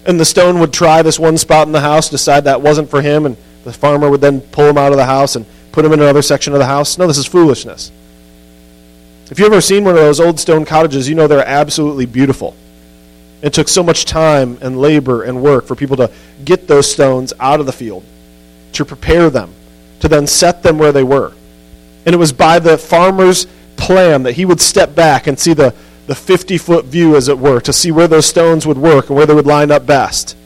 And 0.06 0.18
the 0.18 0.24
stone 0.24 0.60
would 0.60 0.72
try 0.72 1.02
this 1.02 1.18
one 1.18 1.36
spot 1.36 1.66
in 1.66 1.72
the 1.72 1.80
house, 1.80 2.08
decide 2.08 2.44
that 2.44 2.62
wasn't 2.62 2.88
for 2.88 3.02
him, 3.02 3.26
and 3.26 3.36
the 3.64 3.72
farmer 3.72 4.08
would 4.08 4.22
then 4.22 4.40
pull 4.40 4.70
him 4.70 4.78
out 4.78 4.93
of 4.93 4.96
the 4.96 5.05
house 5.05 5.36
and 5.36 5.44
put 5.72 5.82
them 5.82 5.93
in 5.93 6.01
another 6.01 6.22
section 6.22 6.53
of 6.53 6.58
the 6.58 6.67
house. 6.67 6.98
No, 6.98 7.06
this 7.06 7.19
is 7.19 7.27
foolishness. 7.27 7.93
If 9.31 9.39
you've 9.39 9.53
ever 9.53 9.60
seen 9.60 9.84
one 9.84 9.94
of 9.94 10.01
those 10.01 10.20
old 10.20 10.41
stone 10.41 10.65
cottages, 10.65 11.08
you 11.08 11.15
know 11.15 11.27
they're 11.27 11.46
absolutely 11.46 12.06
beautiful. 12.06 12.56
It 13.43 13.53
took 13.53 13.69
so 13.69 13.82
much 13.82 14.05
time 14.05 14.58
and 14.63 14.81
labor 14.81 15.22
and 15.22 15.43
work 15.43 15.67
for 15.67 15.75
people 15.75 15.96
to 15.98 16.10
get 16.44 16.67
those 16.67 16.91
stones 16.91 17.32
out 17.39 17.60
of 17.60 17.67
the 17.67 17.72
field, 17.72 18.05
to 18.72 18.84
prepare 18.84 19.29
them, 19.29 19.53
to 20.01 20.08
then 20.08 20.27
set 20.27 20.63
them 20.63 20.79
where 20.79 20.93
they 20.93 21.05
were. 21.05 21.32
And 22.06 22.15
it 22.15 22.19
was 22.19 22.32
by 22.32 22.58
the 22.58 22.79
farmer's 22.79 23.46
plan 23.77 24.22
that 24.22 24.32
he 24.32 24.46
would 24.46 24.60
step 24.60 24.94
back 24.94 25.27
and 25.27 25.39
see 25.39 25.53
the, 25.53 25.75
the 26.06 26.15
50 26.15 26.56
foot 26.56 26.87
view, 26.87 27.15
as 27.15 27.29
it 27.29 27.39
were, 27.39 27.60
to 27.60 27.72
see 27.72 27.93
where 27.93 28.08
those 28.08 28.27
stones 28.27 28.67
would 28.67 28.79
work 28.79 29.08
and 29.08 29.17
where 29.17 29.27
they 29.27 29.34
would 29.34 29.46
line 29.46 29.70
up 29.70 29.84
best. 29.84 30.37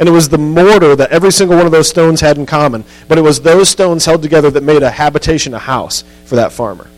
And 0.00 0.08
it 0.08 0.12
was 0.12 0.30
the 0.30 0.38
mortar 0.38 0.96
that 0.96 1.10
every 1.10 1.30
single 1.30 1.58
one 1.58 1.66
of 1.66 1.72
those 1.72 1.88
stones 1.88 2.22
had 2.22 2.38
in 2.38 2.46
common. 2.46 2.84
But 3.06 3.18
it 3.18 3.20
was 3.20 3.42
those 3.42 3.68
stones 3.68 4.06
held 4.06 4.22
together 4.22 4.50
that 4.50 4.62
made 4.62 4.82
a 4.82 4.90
habitation, 4.90 5.52
a 5.52 5.58
house 5.58 6.04
for 6.24 6.36
that 6.36 6.52
farmer. 6.52 6.88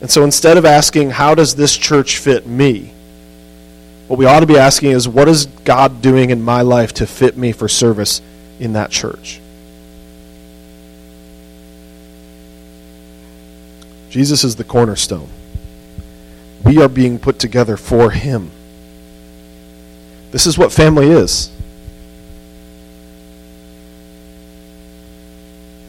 And 0.00 0.08
so 0.08 0.22
instead 0.22 0.56
of 0.56 0.64
asking, 0.64 1.10
how 1.10 1.34
does 1.34 1.56
this 1.56 1.76
church 1.76 2.18
fit 2.18 2.46
me? 2.46 2.92
What 4.06 4.16
we 4.16 4.26
ought 4.26 4.40
to 4.40 4.46
be 4.46 4.58
asking 4.58 4.92
is, 4.92 5.08
what 5.08 5.28
is 5.28 5.46
God 5.46 6.00
doing 6.02 6.30
in 6.30 6.40
my 6.40 6.62
life 6.62 6.94
to 6.94 7.06
fit 7.06 7.36
me 7.36 7.50
for 7.50 7.66
service 7.66 8.22
in 8.60 8.74
that 8.74 8.92
church? 8.92 9.40
Jesus 14.08 14.44
is 14.44 14.54
the 14.54 14.64
cornerstone. 14.64 15.28
We 16.64 16.80
are 16.80 16.88
being 16.88 17.18
put 17.18 17.40
together 17.40 17.76
for 17.76 18.10
Him. 18.10 18.52
This 20.30 20.46
is 20.46 20.56
what 20.56 20.72
family 20.72 21.08
is. 21.10 21.50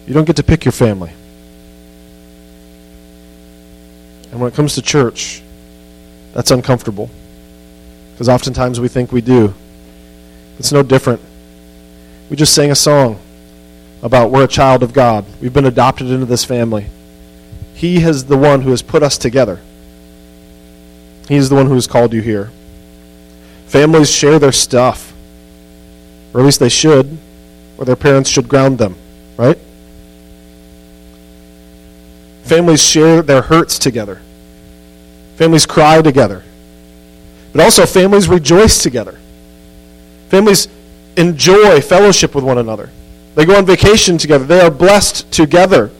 You 0.08 0.14
don't 0.14 0.26
get 0.26 0.36
to 0.38 0.44
pick 0.44 0.66
your 0.66 0.72
family. 0.72 1.14
And 4.32 4.40
when 4.40 4.52
it 4.52 4.56
comes 4.56 4.76
to 4.76 4.82
church, 4.82 5.42
that's 6.34 6.52
uncomfortable. 6.52 7.10
Because 8.12 8.30
oftentimes 8.30 8.80
we 8.80 8.88
think 8.88 9.12
we 9.12 9.22
do. 9.22 9.54
It's 10.58 10.72
no 10.72 10.84
different. 10.84 11.22
We 12.30 12.36
just 12.36 12.54
sang 12.54 12.72
a 12.72 12.76
song 12.76 13.20
about 14.02 14.32
we're 14.32 14.46
a 14.46 14.48
child 14.48 14.84
of 14.84 14.94
God. 14.94 15.26
We've 15.42 15.54
been 15.54 15.66
adopted 15.66 16.08
into 16.08 16.26
this 16.26 16.46
family. 16.46 16.88
He 17.74 18.04
is 18.04 18.26
the 18.26 18.38
one 18.38 18.62
who 18.62 18.72
has 18.72 18.82
put 18.82 19.04
us 19.04 19.18
together. 19.18 19.60
He 21.28 21.36
is 21.36 21.50
the 21.50 21.56
one 21.56 21.68
who 21.68 21.76
has 21.76 21.88
called 21.88 22.14
you 22.14 22.22
here. 22.22 22.52
Families 23.72 24.12
share 24.12 24.38
their 24.38 24.52
stuff, 24.52 25.14
or 26.34 26.42
at 26.42 26.46
least 26.46 26.60
they 26.60 26.68
should, 26.68 27.18
or 27.78 27.86
their 27.86 27.96
parents 27.96 28.30
should 28.30 28.50
ground 28.50 28.78
them, 28.78 28.98
right? 29.38 29.58
Families 32.44 32.84
share 32.84 33.22
their 33.22 33.42
hurts 33.42 33.80
together. 33.80 34.22
Families 35.38 35.66
cry 35.66 36.02
together. 36.02 36.44
But 37.54 37.64
also, 37.64 37.86
families 37.86 38.28
rejoice 38.28 38.84
together. 38.84 39.18
Families 40.28 40.68
enjoy 41.16 41.80
fellowship 41.80 42.36
with 42.36 42.44
one 42.44 42.58
another. 42.58 42.90
They 43.36 43.46
go 43.46 43.56
on 43.56 43.66
vacation 43.66 44.18
together. 44.18 44.44
They 44.44 44.60
are 44.60 44.70
blessed 44.70 45.32
together. 45.32 45.92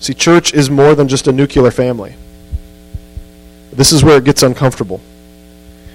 See, 0.00 0.12
church 0.12 0.52
is 0.52 0.68
more 0.68 0.94
than 0.94 1.08
just 1.08 1.26
a 1.26 1.32
nuclear 1.32 1.70
family. 1.70 2.16
This 3.72 3.92
is 3.92 4.04
where 4.04 4.18
it 4.18 4.24
gets 4.24 4.42
uncomfortable. 4.42 5.00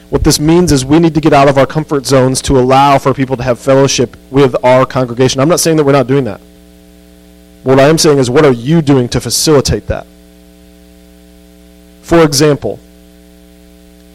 What 0.10 0.24
this 0.24 0.40
means 0.40 0.72
is 0.72 0.86
we 0.86 1.00
need 1.00 1.14
to 1.16 1.22
get 1.22 1.34
out 1.34 1.50
of 1.50 1.58
our 1.58 1.66
comfort 1.66 2.06
zones 2.06 2.42
to 2.44 2.58
allow 2.58 2.98
for 2.98 3.14
people 3.14 3.36
to 3.38 3.44
have 3.44 3.60
fellowship 3.60 4.16
with 4.32 4.56
our 4.64 4.86
congregation. 4.86 5.42
I'm 5.42 5.50
not 5.50 5.60
saying 5.60 5.76
that 5.78 5.84
we're 5.84 5.92
not 5.92 6.08
doing 6.08 6.24
that. 6.24 6.40
What 7.64 7.80
I 7.80 7.90
am 7.90 7.98
saying 7.98 8.18
is, 8.18 8.30
what 8.30 8.46
are 8.46 8.54
you 8.54 8.82
doing 8.82 9.10
to 9.10 9.20
facilitate 9.20 9.88
that? 9.88 10.08
For 12.02 12.24
example, 12.24 12.80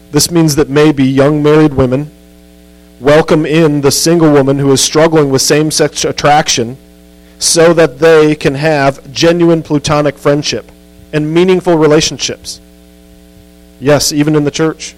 this 0.09 0.31
means 0.31 0.55
that 0.55 0.69
maybe 0.69 1.05
young 1.05 1.43
married 1.43 1.75
women 1.75 2.09
welcome 2.99 3.45
in 3.45 3.81
the 3.81 3.91
single 3.91 4.31
woman 4.31 4.57
who 4.57 4.71
is 4.71 4.81
struggling 4.81 5.29
with 5.29 5.43
same 5.43 5.69
sex 5.69 6.03
attraction 6.05 6.77
so 7.37 7.73
that 7.73 7.99
they 7.99 8.33
can 8.33 8.55
have 8.55 9.11
genuine 9.11 9.61
platonic 9.61 10.17
friendship 10.17 10.71
and 11.11 11.31
meaningful 11.31 11.77
relationships. 11.77 12.59
Yes, 13.79 14.11
even 14.11 14.35
in 14.35 14.43
the 14.43 14.51
church. 14.51 14.95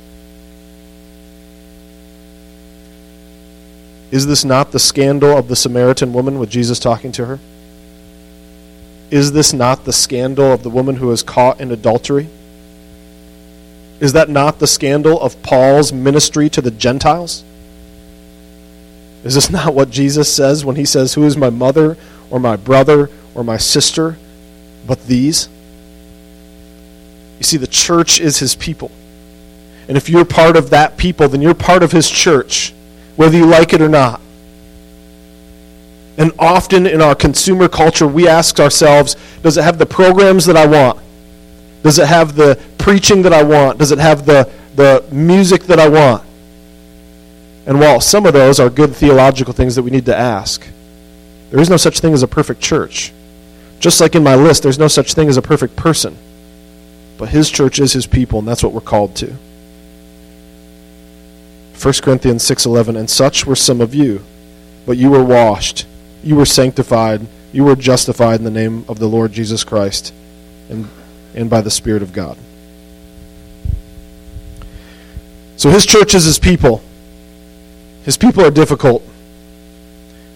Is 4.16 4.28
this 4.28 4.46
not 4.46 4.72
the 4.72 4.80
scandal 4.80 5.38
of 5.38 5.50
the 5.50 5.58
Samaritan 5.58 6.14
woman 6.14 6.40
with 6.40 6.50
Jesus 6.50 6.80
talking 6.80 7.12
to 7.12 7.26
her? 7.26 7.40
Is 9.12 9.34
this 9.34 9.52
not 9.52 9.84
the 9.84 9.92
scandal 9.92 10.54
of 10.54 10.64
the 10.64 10.70
woman 10.70 10.96
who 10.96 11.12
is 11.12 11.22
caught 11.22 11.60
in 11.60 11.70
adultery? 11.70 12.30
Is 14.00 14.14
that 14.14 14.30
not 14.30 14.60
the 14.60 14.68
scandal 14.68 15.20
of 15.20 15.44
Paul's 15.44 15.92
ministry 15.92 16.50
to 16.52 16.62
the 16.62 16.72
Gentiles? 16.72 17.44
Is 19.26 19.36
this 19.36 19.50
not 19.50 19.76
what 19.76 19.90
Jesus 19.90 20.34
says 20.34 20.64
when 20.64 20.78
he 20.78 20.86
says, 20.86 21.16
Who 21.16 21.26
is 21.26 21.36
my 21.36 21.50
mother 21.50 21.98
or 22.30 22.40
my 22.40 22.56
brother 22.56 23.10
or 23.34 23.44
my 23.44 23.58
sister 23.58 24.18
but 24.88 25.08
these? 25.08 25.50
You 27.40 27.44
see, 27.44 27.58
the 27.58 27.68
church 27.68 28.22
is 28.22 28.40
his 28.40 28.56
people. 28.56 28.92
And 29.90 29.98
if 29.98 30.08
you're 30.08 30.24
part 30.24 30.56
of 30.56 30.70
that 30.70 30.96
people, 30.96 31.28
then 31.28 31.42
you're 31.42 31.54
part 31.54 31.84
of 31.84 31.92
his 31.92 32.10
church, 32.10 32.74
whether 33.16 33.38
you 33.38 33.46
like 33.46 33.74
it 33.74 33.82
or 33.82 33.90
not. 33.90 34.22
And 36.18 36.32
often 36.40 36.88
in 36.88 37.02
our 37.02 37.16
consumer 37.16 37.68
culture, 37.68 38.08
we 38.08 38.28
ask 38.28 38.60
ourselves, 38.60 39.16
does 39.42 39.58
it 39.58 39.64
have 39.64 39.78
the 39.78 39.86
programs 39.86 40.46
that 40.46 40.56
I 40.56 40.66
want? 40.66 41.00
Does 41.84 42.00
it 42.00 42.08
have 42.08 42.36
the 42.36 42.60
preaching 42.78 43.22
that 43.24 43.34
I 43.34 43.44
want? 43.44 43.78
Does 43.80 43.92
it 43.92 44.00
have 44.00 44.26
the, 44.26 44.50
the 44.76 45.06
music 45.12 45.64
that 45.64 45.80
I 45.80 45.90
want? 45.90 46.24
And 47.66 47.80
while 47.80 48.00
some 48.00 48.26
of 48.26 48.34
those 48.34 48.60
are 48.60 48.70
good 48.70 48.96
theological 48.96 49.54
things 49.54 49.76
that 49.76 49.84
we 49.84 49.92
need 49.92 50.06
to 50.06 50.16
ask, 50.16 50.66
there 51.50 51.60
is 51.60 51.70
no 51.70 51.78
such 51.78 52.00
thing 52.00 52.14
as 52.14 52.24
a 52.24 52.28
perfect 52.28 52.62
church. 52.62 53.12
Just 53.80 54.00
like 54.00 54.16
in 54.16 54.24
my 54.24 54.36
list, 54.36 54.64
there's 54.64 54.80
no 54.80 54.88
such 54.88 55.14
thing 55.14 55.28
as 55.28 55.38
a 55.38 55.42
perfect 55.42 55.76
person. 55.76 56.18
But 57.18 57.30
his 57.30 57.50
church 57.50 57.80
is 57.80 57.94
his 57.94 58.08
people, 58.08 58.40
and 58.40 58.48
that's 58.48 58.64
what 58.64 58.72
we're 58.72 58.82
called 58.82 59.16
to. 59.18 59.36
1 61.82 61.94
Corinthians 62.02 62.44
6:11 62.44 62.98
and 62.98 63.10
such 63.10 63.46
were 63.46 63.56
some 63.56 63.82
of 63.82 63.94
you 63.94 64.24
but 64.86 64.98
you 64.98 65.10
were 65.10 65.24
washed 65.24 65.86
you 66.24 66.36
were 66.36 66.46
sanctified 66.46 67.28
you 67.52 67.64
were 67.64 67.76
justified 67.76 68.40
in 68.40 68.44
the 68.44 68.52
name 68.52 68.84
of 68.88 69.00
the 69.00 69.08
Lord 69.08 69.32
Jesus 69.32 69.64
Christ 69.64 70.14
and 70.70 70.90
and 71.36 71.50
by 71.50 71.62
the 71.62 71.70
spirit 71.70 72.02
of 72.02 72.14
God. 72.14 72.38
So 75.58 75.70
his 75.70 75.86
church 75.86 76.16
is 76.16 76.24
his 76.24 76.40
people. 76.40 76.82
His 78.04 78.18
people 78.18 78.44
are 78.44 78.52
difficult 78.52 79.04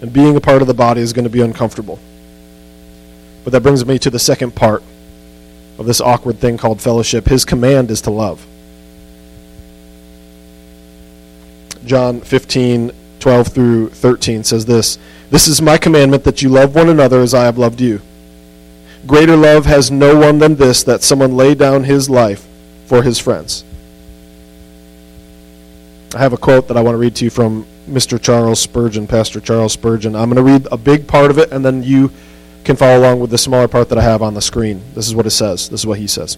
and 0.01 0.13
being 0.13 0.35
a 0.35 0.41
part 0.41 0.61
of 0.61 0.67
the 0.67 0.73
body 0.73 1.01
is 1.01 1.13
going 1.13 1.23
to 1.23 1.29
be 1.29 1.41
uncomfortable. 1.41 1.99
But 3.43 3.51
that 3.51 3.61
brings 3.61 3.85
me 3.85 3.99
to 3.99 4.09
the 4.09 4.19
second 4.19 4.55
part 4.55 4.83
of 5.77 5.85
this 5.85 6.01
awkward 6.01 6.39
thing 6.39 6.57
called 6.57 6.81
fellowship. 6.81 7.27
His 7.27 7.45
command 7.45 7.91
is 7.91 8.01
to 8.01 8.11
love 8.11 8.45
John 11.89 12.21
15, 12.21 12.91
12 13.19 13.47
through 13.47 13.89
13 13.89 14.43
says 14.43 14.67
this 14.67 14.99
This 15.31 15.47
is 15.47 15.59
my 15.59 15.75
commandment 15.75 16.23
that 16.23 16.43
you 16.43 16.47
love 16.47 16.75
one 16.75 16.87
another 16.87 17.19
as 17.19 17.33
I 17.33 17.45
have 17.45 17.57
loved 17.57 17.81
you. 17.81 17.99
Greater 19.07 19.35
love 19.35 19.65
has 19.65 19.89
no 19.89 20.15
one 20.15 20.37
than 20.37 20.53
this, 20.53 20.83
that 20.83 21.01
someone 21.01 21.35
lay 21.35 21.55
down 21.55 21.85
his 21.85 22.07
life 22.07 22.47
for 22.85 23.01
his 23.01 23.17
friends. 23.17 23.63
I 26.13 26.19
have 26.19 26.31
a 26.31 26.37
quote 26.37 26.67
that 26.67 26.77
I 26.77 26.83
want 26.83 26.93
to 26.93 26.99
read 26.99 27.15
to 27.15 27.25
you 27.25 27.31
from 27.31 27.65
Mr. 27.87 28.21
Charles 28.21 28.59
Spurgeon, 28.59 29.07
Pastor 29.07 29.39
Charles 29.39 29.73
Spurgeon. 29.73 30.15
I'm 30.15 30.29
going 30.29 30.45
to 30.45 30.51
read 30.51 30.67
a 30.71 30.77
big 30.77 31.07
part 31.07 31.31
of 31.31 31.39
it, 31.39 31.51
and 31.51 31.65
then 31.65 31.81
you 31.81 32.11
can 32.65 32.75
follow 32.75 32.99
along 32.99 33.19
with 33.19 33.31
the 33.31 33.37
smaller 33.39 33.67
part 33.67 33.89
that 33.89 33.97
I 33.97 34.03
have 34.03 34.21
on 34.21 34.35
the 34.35 34.41
screen. 34.41 34.83
This 34.93 35.07
is 35.07 35.15
what 35.15 35.25
it 35.25 35.31
says. 35.31 35.69
This 35.69 35.81
is 35.81 35.87
what 35.87 35.97
he 35.97 36.05
says. 36.05 36.37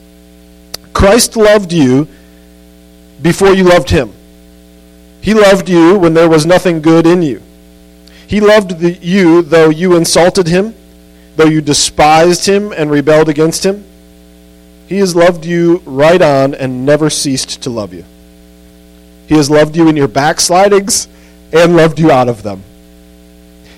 Christ 0.93 1.35
loved 1.35 1.73
you 1.73 2.07
before 3.21 3.53
you 3.53 3.65
loved 3.65 3.89
him. 3.89 4.13
He 5.21 5.35
loved 5.35 5.69
you 5.69 5.97
when 5.97 6.15
there 6.15 6.29
was 6.29 6.45
nothing 6.45 6.81
good 6.81 7.05
in 7.05 7.21
you. 7.21 7.41
He 8.27 8.39
loved 8.39 8.79
the, 8.79 8.93
you 8.93 9.43
though 9.43 9.69
you 9.69 9.95
insulted 9.95 10.47
him, 10.47 10.73
though 11.35 11.45
you 11.45 11.61
despised 11.61 12.47
him 12.47 12.71
and 12.71 12.89
rebelled 12.89 13.29
against 13.29 13.65
him. 13.65 13.85
He 14.87 14.97
has 14.97 15.15
loved 15.15 15.45
you 15.45 15.81
right 15.85 16.21
on 16.21 16.55
and 16.55 16.85
never 16.85 17.09
ceased 17.09 17.61
to 17.63 17.69
love 17.69 17.93
you. 17.93 18.03
He 19.27 19.35
has 19.35 19.49
loved 19.49 19.77
you 19.77 19.87
in 19.87 19.95
your 19.95 20.07
backslidings 20.07 21.07
and 21.53 21.77
loved 21.77 21.99
you 21.99 22.11
out 22.11 22.27
of 22.27 22.43
them. 22.43 22.63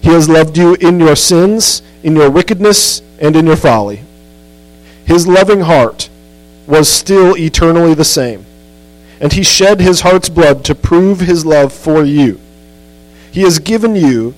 He 0.01 0.09
has 0.09 0.29
loved 0.29 0.57
you 0.57 0.75
in 0.75 0.99
your 0.99 1.15
sins, 1.15 1.81
in 2.03 2.15
your 2.15 2.29
wickedness, 2.29 3.01
and 3.19 3.35
in 3.35 3.45
your 3.45 3.55
folly. 3.55 4.03
His 5.05 5.27
loving 5.27 5.61
heart 5.61 6.09
was 6.67 6.89
still 6.89 7.37
eternally 7.37 7.93
the 7.93 8.05
same 8.05 8.45
and 9.23 9.31
he 9.31 9.41
shed 9.41 9.79
his 9.79 10.01
heart's 10.01 10.27
blood 10.27 10.65
to 10.65 10.75
prove 10.75 11.21
his 11.21 11.45
love 11.45 11.71
for 11.71 12.03
you. 12.03 12.37
He 13.31 13.43
has 13.43 13.57
given 13.57 13.95
you 13.95 14.35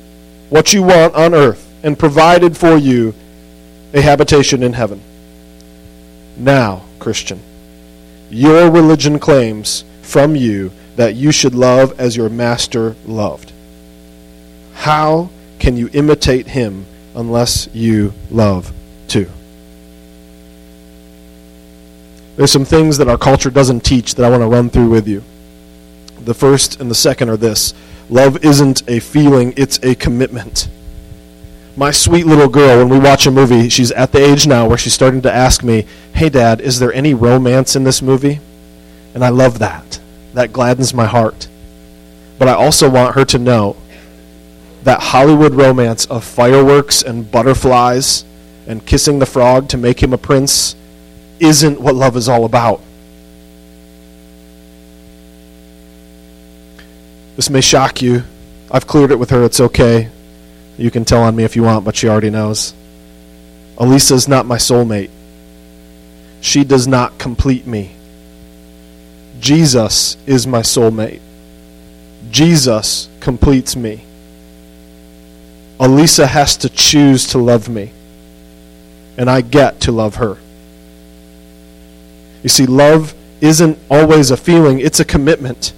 what 0.49 0.73
you 0.73 0.83
want 0.83 1.15
on 1.15 1.33
earth 1.33 1.73
and 1.81 1.97
provided 1.97 2.55
for 2.55 2.77
you 2.77 3.15
a 3.95 4.01
habitation 4.01 4.61
in 4.61 4.73
heaven. 4.73 5.01
Now, 6.37 6.83
Christian, 6.99 7.41
your 8.29 8.69
religion 8.69 9.17
claims 9.17 9.83
from 10.03 10.35
you 10.35 10.71
that 10.97 11.15
you 11.15 11.31
should 11.31 11.55
love 11.55 11.99
as 11.99 12.15
your 12.15 12.29
master 12.29 12.95
loved. 13.07 13.53
How 14.75 15.31
can 15.57 15.77
you 15.77 15.89
imitate 15.93 16.45
him 16.45 16.85
unless 17.15 17.67
you 17.73 18.13
love 18.29 18.71
too? 19.07 19.31
There's 22.35 22.51
some 22.51 22.65
things 22.65 22.97
that 22.97 23.07
our 23.07 23.17
culture 23.17 23.49
doesn't 23.49 23.81
teach 23.81 24.15
that 24.15 24.25
I 24.25 24.29
want 24.29 24.43
to 24.43 24.47
run 24.47 24.69
through 24.69 24.89
with 24.89 25.07
you. 25.07 25.23
The 26.19 26.33
first 26.33 26.81
and 26.81 26.91
the 26.91 26.95
second 26.95 27.29
are 27.29 27.37
this 27.37 27.73
love 28.09 28.43
isn't 28.43 28.87
a 28.89 28.99
feeling, 28.99 29.53
it's 29.55 29.79
a 29.83 29.95
commitment. 29.95 30.69
My 31.77 31.91
sweet 31.91 32.25
little 32.25 32.47
girl, 32.47 32.79
when 32.79 32.89
we 32.89 32.99
watch 32.99 33.25
a 33.25 33.31
movie, 33.31 33.69
she's 33.69 33.91
at 33.91 34.11
the 34.11 34.23
age 34.23 34.47
now 34.47 34.67
where 34.67 34.77
she's 34.77 34.93
starting 34.93 35.21
to 35.23 35.33
ask 35.33 35.63
me, 35.63 35.85
Hey, 36.13 36.29
Dad, 36.29 36.61
is 36.61 36.79
there 36.79 36.93
any 36.93 37.13
romance 37.13 37.75
in 37.75 37.83
this 37.83 38.01
movie? 38.01 38.39
And 39.13 39.23
I 39.23 39.29
love 39.29 39.59
that. 39.59 39.99
That 40.33 40.53
gladdens 40.53 40.93
my 40.93 41.05
heart. 41.05 41.47
But 42.37 42.47
I 42.47 42.53
also 42.53 42.89
want 42.89 43.15
her 43.15 43.25
to 43.25 43.39
know 43.39 43.75
that 44.83 45.01
Hollywood 45.01 45.53
romance 45.53 46.05
of 46.05 46.23
fireworks 46.23 47.01
and 47.01 47.29
butterflies 47.29 48.23
and 48.67 48.85
kissing 48.85 49.19
the 49.19 49.25
frog 49.25 49.67
to 49.69 49.77
make 49.77 50.01
him 50.01 50.13
a 50.13 50.17
prince 50.17 50.75
isn't 51.39 51.79
what 51.79 51.95
love 51.95 52.15
is 52.15 52.29
all 52.29 52.45
about. 52.45 52.81
This 57.35 57.49
may 57.49 57.61
shock 57.61 58.01
you. 58.01 58.23
I've 58.71 58.87
cleared 58.87 59.11
it 59.11 59.19
with 59.19 59.29
her. 59.29 59.43
It's 59.43 59.59
okay. 59.59 60.09
You 60.77 60.91
can 60.91 61.05
tell 61.05 61.23
on 61.23 61.35
me 61.35 61.43
if 61.43 61.55
you 61.55 61.63
want, 61.63 61.85
but 61.85 61.95
she 61.95 62.07
already 62.07 62.29
knows. 62.29 62.73
Elisa 63.77 64.13
is 64.13 64.27
not 64.27 64.45
my 64.45 64.57
soulmate. 64.57 65.09
She 66.41 66.63
does 66.63 66.87
not 66.87 67.17
complete 67.17 67.67
me. 67.67 67.95
Jesus 69.39 70.15
is 70.25 70.47
my 70.47 70.61
soulmate. 70.61 71.21
Jesus 72.31 73.09
completes 73.19 73.75
me. 73.75 74.03
Elisa 75.79 76.27
has 76.27 76.55
to 76.57 76.69
choose 76.69 77.27
to 77.27 77.37
love 77.37 77.67
me, 77.67 77.91
and 79.17 79.29
I 79.29 79.41
get 79.41 79.81
to 79.81 79.91
love 79.91 80.15
her. 80.15 80.37
You 82.45 82.49
see, 82.49 82.67
love 82.67 83.15
isn't 83.41 83.75
always 83.89 84.29
a 84.29 84.37
feeling, 84.37 84.79
it's 84.79 84.99
a 84.99 85.03
commitment. 85.03 85.73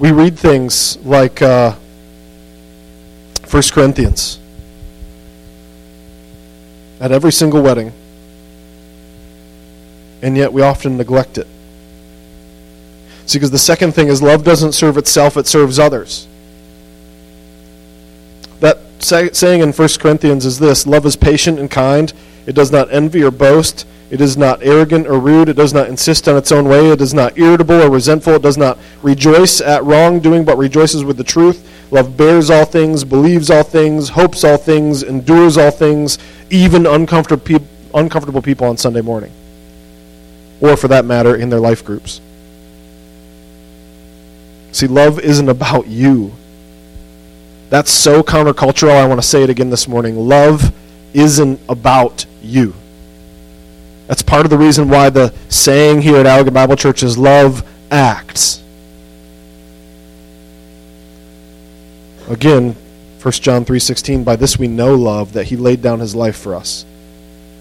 We 0.00 0.10
read 0.10 0.36
things 0.36 0.98
like 1.04 1.40
uh, 1.40 1.76
1 3.48 3.62
Corinthians 3.70 4.40
at 6.98 7.12
every 7.12 7.30
single 7.30 7.62
wedding, 7.62 7.92
and 10.20 10.36
yet 10.36 10.52
we 10.52 10.62
often 10.62 10.96
neglect 10.96 11.38
it. 11.38 11.46
See, 13.26 13.38
because 13.38 13.52
the 13.52 13.58
second 13.60 13.92
thing 13.92 14.08
is 14.08 14.20
love 14.20 14.42
doesn't 14.42 14.72
serve 14.72 14.98
itself, 14.98 15.36
it 15.36 15.46
serves 15.46 15.78
others. 15.78 16.26
That 18.58 18.80
say, 18.98 19.30
saying 19.30 19.60
in 19.60 19.72
1 19.72 19.88
Corinthians 20.00 20.44
is 20.44 20.58
this 20.58 20.88
love 20.88 21.06
is 21.06 21.14
patient 21.14 21.60
and 21.60 21.70
kind, 21.70 22.12
it 22.46 22.54
does 22.54 22.72
not 22.72 22.92
envy 22.92 23.22
or 23.22 23.30
boast. 23.30 23.86
It 24.10 24.20
is 24.20 24.36
not 24.36 24.62
arrogant 24.62 25.06
or 25.06 25.18
rude. 25.18 25.48
It 25.48 25.56
does 25.56 25.72
not 25.72 25.88
insist 25.88 26.28
on 26.28 26.36
its 26.36 26.52
own 26.52 26.68
way. 26.68 26.90
It 26.90 27.00
is 27.00 27.14
not 27.14 27.38
irritable 27.38 27.80
or 27.80 27.90
resentful. 27.90 28.34
It 28.34 28.42
does 28.42 28.58
not 28.58 28.78
rejoice 29.02 29.60
at 29.60 29.84
wrongdoing, 29.84 30.44
but 30.44 30.58
rejoices 30.58 31.02
with 31.02 31.16
the 31.16 31.24
truth. 31.24 31.66
Love 31.90 32.16
bears 32.16 32.50
all 32.50 32.64
things, 32.64 33.04
believes 33.04 33.50
all 33.50 33.62
things, 33.62 34.10
hopes 34.10 34.44
all 34.44 34.56
things, 34.56 35.02
endures 35.02 35.56
all 35.56 35.70
things, 35.70 36.18
even 36.50 36.86
uncomfortable, 36.86 37.64
uncomfortable 37.94 38.42
people 38.42 38.66
on 38.66 38.76
Sunday 38.76 39.00
morning. 39.00 39.32
Or, 40.60 40.76
for 40.76 40.88
that 40.88 41.04
matter, 41.04 41.34
in 41.34 41.48
their 41.48 41.60
life 41.60 41.84
groups. 41.84 42.20
See, 44.72 44.86
love 44.86 45.20
isn't 45.20 45.48
about 45.48 45.86
you. 45.86 46.32
That's 47.68 47.90
so 47.90 48.22
countercultural. 48.22 48.90
I 48.90 49.06
want 49.06 49.20
to 49.20 49.26
say 49.26 49.42
it 49.42 49.50
again 49.50 49.70
this 49.70 49.88
morning. 49.88 50.16
Love 50.16 50.72
isn't 51.14 51.60
about 51.68 52.26
you. 52.42 52.74
That's 54.06 54.22
part 54.22 54.44
of 54.44 54.50
the 54.50 54.58
reason 54.58 54.88
why 54.88 55.10
the 55.10 55.32
saying 55.48 56.02
here 56.02 56.16
at 56.16 56.26
Allegan 56.26 56.52
Bible 56.52 56.76
Church 56.76 57.02
is 57.02 57.16
love 57.16 57.66
acts. 57.90 58.62
Again, 62.28 62.76
1 63.20 63.32
John 63.34 63.64
3:16 63.64 64.24
by 64.24 64.36
this 64.36 64.58
we 64.58 64.66
know 64.66 64.94
love 64.94 65.32
that 65.34 65.46
he 65.46 65.56
laid 65.56 65.80
down 65.80 66.00
his 66.00 66.14
life 66.14 66.36
for 66.36 66.54
us 66.54 66.84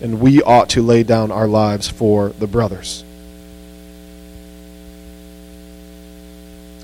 and 0.01 0.19
we 0.19 0.41
ought 0.41 0.69
to 0.69 0.81
lay 0.81 1.03
down 1.03 1.31
our 1.31 1.47
lives 1.47 1.88
for 1.88 2.29
the 2.29 2.47
brothers. 2.47 3.03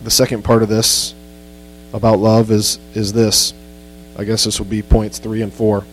The 0.03 0.11
second 0.11 0.43
part 0.43 0.61
of 0.61 0.69
this 0.69 1.15
about 1.91 2.19
love 2.19 2.51
is 2.51 2.79
is 2.93 3.13
this. 3.13 3.53
I 4.17 4.23
guess 4.23 4.43
this 4.43 4.59
would 4.59 4.69
be 4.69 4.81
points 4.81 5.19
3 5.19 5.41
and 5.41 5.53
4. 5.53 5.83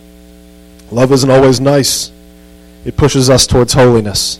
Love 0.91 1.11
isn't 1.11 1.29
always 1.29 1.59
nice 1.59 2.11
it 2.85 2.95
pushes 2.95 3.29
us 3.31 3.47
towards 3.47 3.73
holiness. 3.73 4.39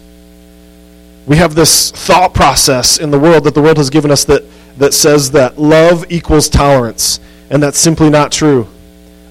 We 1.25 1.37
have 1.37 1.55
this 1.55 1.89
thought 1.91 2.35
process 2.35 2.99
in 2.99 3.09
the 3.09 3.19
world 3.19 3.43
that 3.45 3.55
the 3.55 3.61
world 3.61 3.77
has 3.77 3.89
given 3.89 4.11
us 4.11 4.23
that, 4.25 4.43
that 4.77 4.93
says 4.93 5.31
that 5.31 5.57
love 5.57 6.05
equals 6.11 6.47
tolerance, 6.47 7.19
and 7.49 7.61
that's 7.61 7.79
simply 7.79 8.11
not 8.11 8.31
true. 8.31 8.67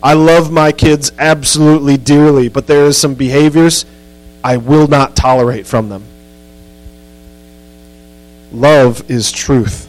I 0.03 0.15
love 0.15 0.51
my 0.51 0.73
kids 0.73 1.13
absolutely 1.19 1.97
dearly, 1.97 2.49
but 2.49 2.67
there 2.67 2.85
is 2.87 2.99
some 2.99 3.15
behaviors 3.15 3.87
I 4.43 4.57
will 4.57 4.89
not 4.89 5.15
tolerate 5.15 5.67
from 5.67 5.89
them. 5.89 6.05
Love 8.53 9.09
is 9.09 9.31
truth. 9.31 9.89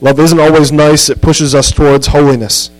Love 0.00 0.18
isn't 0.18 0.38
always 0.38 0.72
nice, 0.72 1.08
it 1.08 1.22
pushes 1.22 1.54
us 1.54 1.70
towards 1.70 2.08
holiness. 2.08 2.70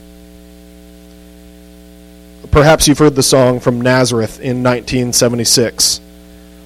Perhaps 2.50 2.88
you've 2.88 2.98
heard 2.98 3.14
the 3.14 3.22
song 3.22 3.60
from 3.60 3.80
Nazareth 3.80 4.40
in 4.40 4.62
1976. 4.62 6.00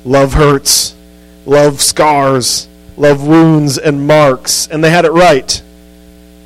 Love 0.05 0.35
hurts, 0.35 0.95
love 1.45 1.81
scars, 1.81 2.69
love 2.97 3.27
wounds 3.27 3.79
and 3.79 4.07
marks, 4.07 4.69
and 4.69 4.83
they 4.83 4.91
had 4.91 5.05
it 5.05 5.13
right. 5.13 5.61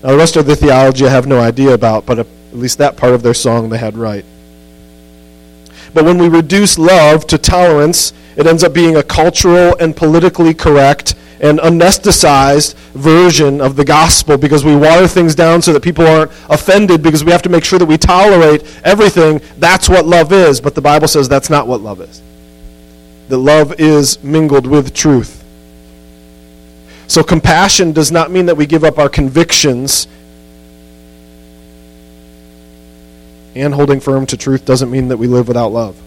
Now, 0.02 0.12
the 0.12 0.16
rest 0.16 0.36
of 0.36 0.46
the 0.46 0.56
theology 0.56 1.06
I 1.06 1.10
have 1.10 1.26
no 1.26 1.40
idea 1.40 1.74
about, 1.74 2.06
but 2.06 2.18
at 2.18 2.26
least 2.52 2.78
that 2.78 2.96
part 2.96 3.12
of 3.12 3.22
their 3.22 3.34
song 3.34 3.68
they 3.68 3.78
had 3.78 3.96
right. 3.96 4.24
But 5.92 6.04
when 6.04 6.18
we 6.18 6.28
reduce 6.28 6.78
love 6.78 7.26
to 7.28 7.38
tolerance, 7.38 8.12
it 8.36 8.46
ends 8.46 8.64
up 8.64 8.72
being 8.72 8.96
a 8.96 9.02
cultural 9.02 9.76
and 9.78 9.96
politically 9.96 10.54
correct 10.54 11.14
an 11.40 11.58
anesthetized 11.58 12.74
version 12.94 13.60
of 13.60 13.76
the 13.76 13.84
gospel 13.84 14.38
because 14.38 14.64
we 14.64 14.74
water 14.74 15.06
things 15.06 15.34
down 15.34 15.60
so 15.60 15.72
that 15.72 15.82
people 15.82 16.06
aren't 16.06 16.30
offended 16.48 17.02
because 17.02 17.24
we 17.24 17.32
have 17.32 17.42
to 17.42 17.48
make 17.48 17.64
sure 17.64 17.78
that 17.78 17.86
we 17.86 17.98
tolerate 17.98 18.62
everything. 18.84 19.40
That's 19.58 19.88
what 19.88 20.06
love 20.06 20.32
is. 20.32 20.60
But 20.60 20.74
the 20.74 20.80
Bible 20.80 21.08
says 21.08 21.28
that's 21.28 21.50
not 21.50 21.66
what 21.66 21.80
love 21.80 22.00
is. 22.00 22.22
That 23.28 23.38
love 23.38 23.74
is 23.78 24.22
mingled 24.22 24.66
with 24.66 24.94
truth. 24.94 25.42
So 27.08 27.22
compassion 27.22 27.92
does 27.92 28.10
not 28.10 28.30
mean 28.30 28.46
that 28.46 28.56
we 28.56 28.66
give 28.66 28.84
up 28.84 28.98
our 28.98 29.08
convictions. 29.08 30.08
And 33.54 33.72
holding 33.74 34.00
firm 34.00 34.26
to 34.26 34.36
truth 34.36 34.64
doesn't 34.64 34.90
mean 34.90 35.08
that 35.08 35.16
we 35.16 35.26
live 35.26 35.48
without 35.48 35.68
love. 35.68 36.00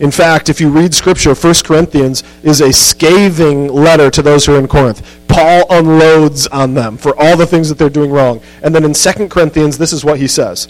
In 0.00 0.12
fact, 0.12 0.48
if 0.48 0.60
you 0.60 0.70
read 0.70 0.94
Scripture, 0.94 1.34
1 1.34 1.54
Corinthians 1.64 2.22
is 2.44 2.60
a 2.60 2.72
scathing 2.72 3.66
letter 3.66 4.10
to 4.10 4.22
those 4.22 4.46
who 4.46 4.54
are 4.54 4.58
in 4.58 4.68
Corinth. 4.68 5.04
Paul 5.26 5.66
unloads 5.70 6.46
on 6.46 6.74
them 6.74 6.96
for 6.96 7.18
all 7.20 7.36
the 7.36 7.46
things 7.46 7.68
that 7.68 7.78
they're 7.78 7.90
doing 7.90 8.12
wrong. 8.12 8.40
And 8.62 8.74
then 8.74 8.84
in 8.84 8.94
2 8.94 9.28
Corinthians, 9.28 9.76
this 9.76 9.92
is 9.92 10.04
what 10.04 10.20
he 10.20 10.28
says 10.28 10.68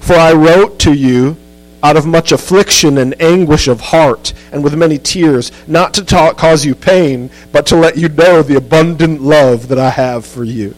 For 0.00 0.14
I 0.14 0.32
wrote 0.32 0.78
to 0.80 0.94
you 0.94 1.36
out 1.82 1.96
of 1.96 2.06
much 2.06 2.32
affliction 2.32 2.98
and 2.98 3.20
anguish 3.20 3.68
of 3.68 3.80
heart, 3.80 4.32
and 4.50 4.64
with 4.64 4.74
many 4.74 4.98
tears, 4.98 5.52
not 5.68 5.94
to 5.94 6.04
cause 6.34 6.64
you 6.64 6.74
pain, 6.74 7.30
but 7.52 7.66
to 7.66 7.76
let 7.76 7.96
you 7.96 8.08
know 8.08 8.42
the 8.42 8.56
abundant 8.56 9.20
love 9.20 9.68
that 9.68 9.78
I 9.78 9.90
have 9.90 10.26
for 10.26 10.42
you. 10.42 10.74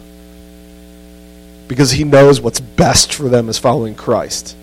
Because 1.69 1.93
he 1.93 2.05
knows 2.05 2.41
what's 2.41 2.61
best 2.61 3.15
for 3.15 3.29
them 3.29 3.49
is 3.49 3.59
following 3.59 3.95
Christ. 3.95 4.57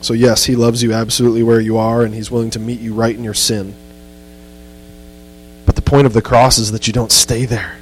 So, 0.00 0.14
yes, 0.14 0.44
He 0.44 0.56
loves 0.56 0.82
you 0.82 0.92
absolutely 0.92 1.42
where 1.42 1.60
you 1.60 1.76
are, 1.76 2.02
and 2.02 2.14
He's 2.14 2.30
willing 2.30 2.50
to 2.50 2.58
meet 2.58 2.80
you 2.80 2.94
right 2.94 3.14
in 3.14 3.24
your 3.24 3.34
sin. 3.34 3.74
But 5.66 5.74
the 5.74 5.82
point 5.82 6.06
of 6.06 6.12
the 6.12 6.22
cross 6.22 6.58
is 6.58 6.72
that 6.72 6.86
you 6.86 6.92
don't 6.92 7.12
stay 7.12 7.44
there. 7.44 7.78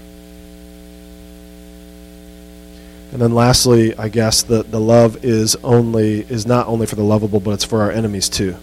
And 3.13 3.23
then 3.23 3.35
lastly, 3.35 3.97
I 3.97 4.09
guess 4.09 4.43
that 4.43 4.71
the 4.71 4.81
love 4.81 5.25
is 5.25 5.57
only 5.63 6.21
is 6.29 6.47
not 6.47 6.67
only 6.67 6.87
for 6.87 6.97
the 6.97 7.03
lovable, 7.03 7.41
but 7.41 7.53
it's 7.53 7.65
for 7.65 7.81
our 7.81 7.91
enemies 7.91 8.29
too. 8.29 8.57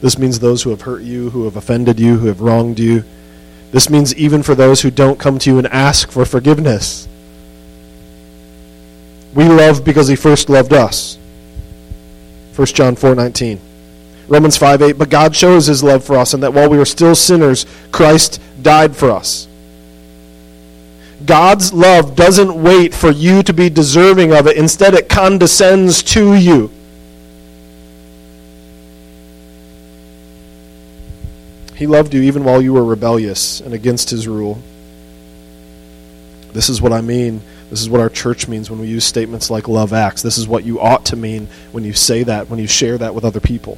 This 0.00 0.18
means 0.18 0.38
those 0.38 0.62
who 0.62 0.70
have 0.70 0.82
hurt 0.82 1.02
you, 1.02 1.30
who 1.30 1.44
have 1.44 1.56
offended 1.56 2.00
you, 2.00 2.18
who 2.18 2.26
have 2.26 2.40
wronged 2.40 2.78
you. 2.78 3.04
This 3.70 3.90
means 3.90 4.14
even 4.16 4.42
for 4.42 4.54
those 4.54 4.82
who 4.82 4.90
don't 4.90 5.18
come 5.18 5.38
to 5.38 5.50
you 5.50 5.58
and 5.58 5.66
ask 5.68 6.10
for 6.10 6.24
forgiveness. 6.24 7.06
We 9.34 9.44
love 9.44 9.84
because 9.84 10.08
he 10.08 10.16
first 10.16 10.48
loved 10.48 10.72
us. 10.72 11.18
1 12.56 12.66
John 12.68 12.96
4:19. 12.96 13.58
Romans 14.28 14.56
5:8, 14.56 14.98
but 14.98 15.10
God 15.10 15.36
shows 15.36 15.66
his 15.66 15.82
love 15.82 16.02
for 16.02 16.16
us 16.16 16.32
and 16.34 16.42
that 16.42 16.54
while 16.54 16.68
we 16.68 16.78
were 16.78 16.86
still 16.86 17.14
sinners, 17.14 17.66
Christ 17.92 18.40
died 18.60 18.96
for 18.96 19.10
us. 19.10 19.46
God's 21.24 21.72
love 21.72 22.16
doesn't 22.16 22.54
wait 22.54 22.94
for 22.94 23.10
you 23.10 23.42
to 23.42 23.52
be 23.52 23.68
deserving 23.68 24.32
of 24.32 24.46
it. 24.46 24.56
Instead, 24.56 24.94
it 24.94 25.08
condescends 25.08 26.02
to 26.04 26.34
you. 26.34 26.70
He 31.74 31.86
loved 31.86 32.14
you 32.14 32.22
even 32.22 32.42
while 32.44 32.62
you 32.62 32.72
were 32.72 32.84
rebellious 32.84 33.60
and 33.60 33.74
against 33.74 34.08
his 34.08 34.26
rule. 34.26 34.58
This 36.54 36.70
is 36.70 36.80
what 36.80 36.92
I 36.92 37.02
mean 37.02 37.42
this 37.70 37.80
is 37.80 37.90
what 37.90 38.00
our 38.00 38.08
church 38.08 38.46
means 38.46 38.70
when 38.70 38.78
we 38.78 38.86
use 38.86 39.04
statements 39.04 39.50
like 39.50 39.66
love 39.66 39.92
acts. 39.92 40.22
This 40.22 40.38
is 40.38 40.46
what 40.46 40.64
you 40.64 40.80
ought 40.80 41.04
to 41.06 41.16
mean 41.16 41.48
when 41.72 41.84
you 41.84 41.92
say 41.92 42.22
that, 42.22 42.48
when 42.48 42.60
you 42.60 42.66
share 42.68 42.96
that 42.98 43.14
with 43.14 43.24
other 43.24 43.40
people. 43.40 43.76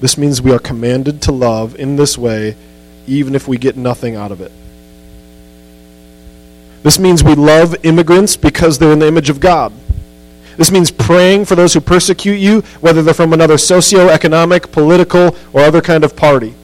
This 0.00 0.18
means 0.18 0.42
we 0.42 0.52
are 0.52 0.58
commanded 0.58 1.22
to 1.22 1.32
love 1.32 1.76
in 1.76 1.96
this 1.96 2.18
way, 2.18 2.56
even 3.06 3.34
if 3.34 3.46
we 3.46 3.56
get 3.56 3.76
nothing 3.76 4.16
out 4.16 4.32
of 4.32 4.40
it. 4.40 4.50
This 6.82 6.98
means 6.98 7.24
we 7.24 7.34
love 7.34 7.76
immigrants 7.84 8.36
because 8.36 8.78
they're 8.78 8.92
in 8.92 8.98
the 8.98 9.08
image 9.08 9.30
of 9.30 9.40
God. 9.40 9.72
This 10.56 10.70
means 10.70 10.90
praying 10.90 11.46
for 11.46 11.54
those 11.54 11.72
who 11.72 11.80
persecute 11.80 12.36
you, 12.36 12.60
whether 12.80 13.02
they're 13.02 13.14
from 13.14 13.32
another 13.32 13.58
socio-economic, 13.58 14.70
political, 14.70 15.36
or 15.52 15.62
other 15.62 15.80
kind 15.80 16.04
of 16.04 16.14
party. 16.16 16.54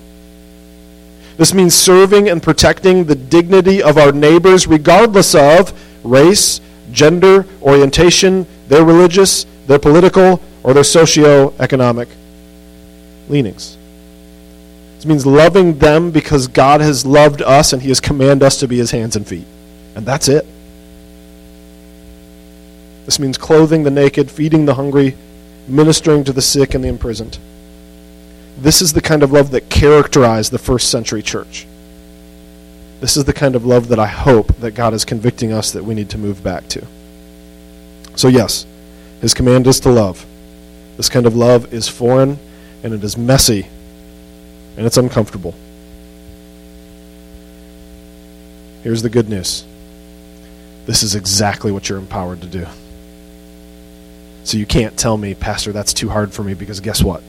This 1.40 1.54
means 1.54 1.74
serving 1.74 2.28
and 2.28 2.42
protecting 2.42 3.06
the 3.06 3.14
dignity 3.14 3.82
of 3.82 3.96
our 3.96 4.12
neighbors, 4.12 4.66
regardless 4.66 5.34
of 5.34 5.72
race, 6.04 6.60
gender, 6.92 7.46
orientation, 7.62 8.46
their 8.68 8.84
religious, 8.84 9.46
their 9.66 9.78
political, 9.78 10.42
or 10.62 10.74
their 10.74 10.84
socio-economic 10.84 12.10
leanings. 13.30 13.78
This 14.96 15.06
means 15.06 15.24
loving 15.24 15.78
them 15.78 16.10
because 16.10 16.46
God 16.46 16.82
has 16.82 17.06
loved 17.06 17.40
us 17.40 17.72
and 17.72 17.80
He 17.80 17.88
has 17.88 18.00
commanded 18.00 18.44
us 18.44 18.58
to 18.58 18.68
be 18.68 18.76
His 18.76 18.90
hands 18.90 19.16
and 19.16 19.26
feet. 19.26 19.46
And 19.96 20.04
that's 20.04 20.28
it. 20.28 20.44
This 23.06 23.18
means 23.18 23.38
clothing 23.38 23.84
the 23.84 23.90
naked, 23.90 24.30
feeding 24.30 24.66
the 24.66 24.74
hungry, 24.74 25.16
ministering 25.66 26.22
to 26.24 26.34
the 26.34 26.42
sick 26.42 26.74
and 26.74 26.84
the 26.84 26.88
imprisoned. 26.88 27.38
This 28.60 28.82
is 28.82 28.92
the 28.92 29.00
kind 29.00 29.22
of 29.22 29.32
love 29.32 29.52
that 29.52 29.70
characterized 29.70 30.52
the 30.52 30.58
first 30.58 30.90
century 30.90 31.22
church. 31.22 31.66
This 33.00 33.16
is 33.16 33.24
the 33.24 33.32
kind 33.32 33.56
of 33.56 33.64
love 33.64 33.88
that 33.88 33.98
I 33.98 34.06
hope 34.06 34.54
that 34.56 34.72
God 34.72 34.92
is 34.92 35.06
convicting 35.06 35.50
us 35.50 35.72
that 35.72 35.82
we 35.82 35.94
need 35.94 36.10
to 36.10 36.18
move 36.18 36.42
back 36.42 36.68
to. 36.68 36.86
So, 38.16 38.28
yes, 38.28 38.66
his 39.22 39.32
command 39.32 39.66
is 39.66 39.80
to 39.80 39.90
love. 39.90 40.26
This 40.98 41.08
kind 41.08 41.24
of 41.24 41.34
love 41.34 41.72
is 41.72 41.88
foreign 41.88 42.38
and 42.82 42.92
it 42.92 43.02
is 43.02 43.16
messy 43.16 43.66
and 44.76 44.84
it's 44.84 44.98
uncomfortable. 44.98 45.54
Here's 48.82 49.00
the 49.00 49.10
good 49.10 49.28
news 49.28 49.64
this 50.84 51.02
is 51.02 51.14
exactly 51.14 51.72
what 51.72 51.88
you're 51.88 51.98
empowered 51.98 52.42
to 52.42 52.46
do. 52.46 52.66
So 54.44 54.58
you 54.58 54.66
can't 54.66 54.98
tell 54.98 55.16
me, 55.16 55.34
Pastor, 55.34 55.72
that's 55.72 55.94
too 55.94 56.10
hard 56.10 56.32
for 56.32 56.42
me 56.42 56.52
because 56.52 56.80
guess 56.80 57.02
what? 57.02 57.22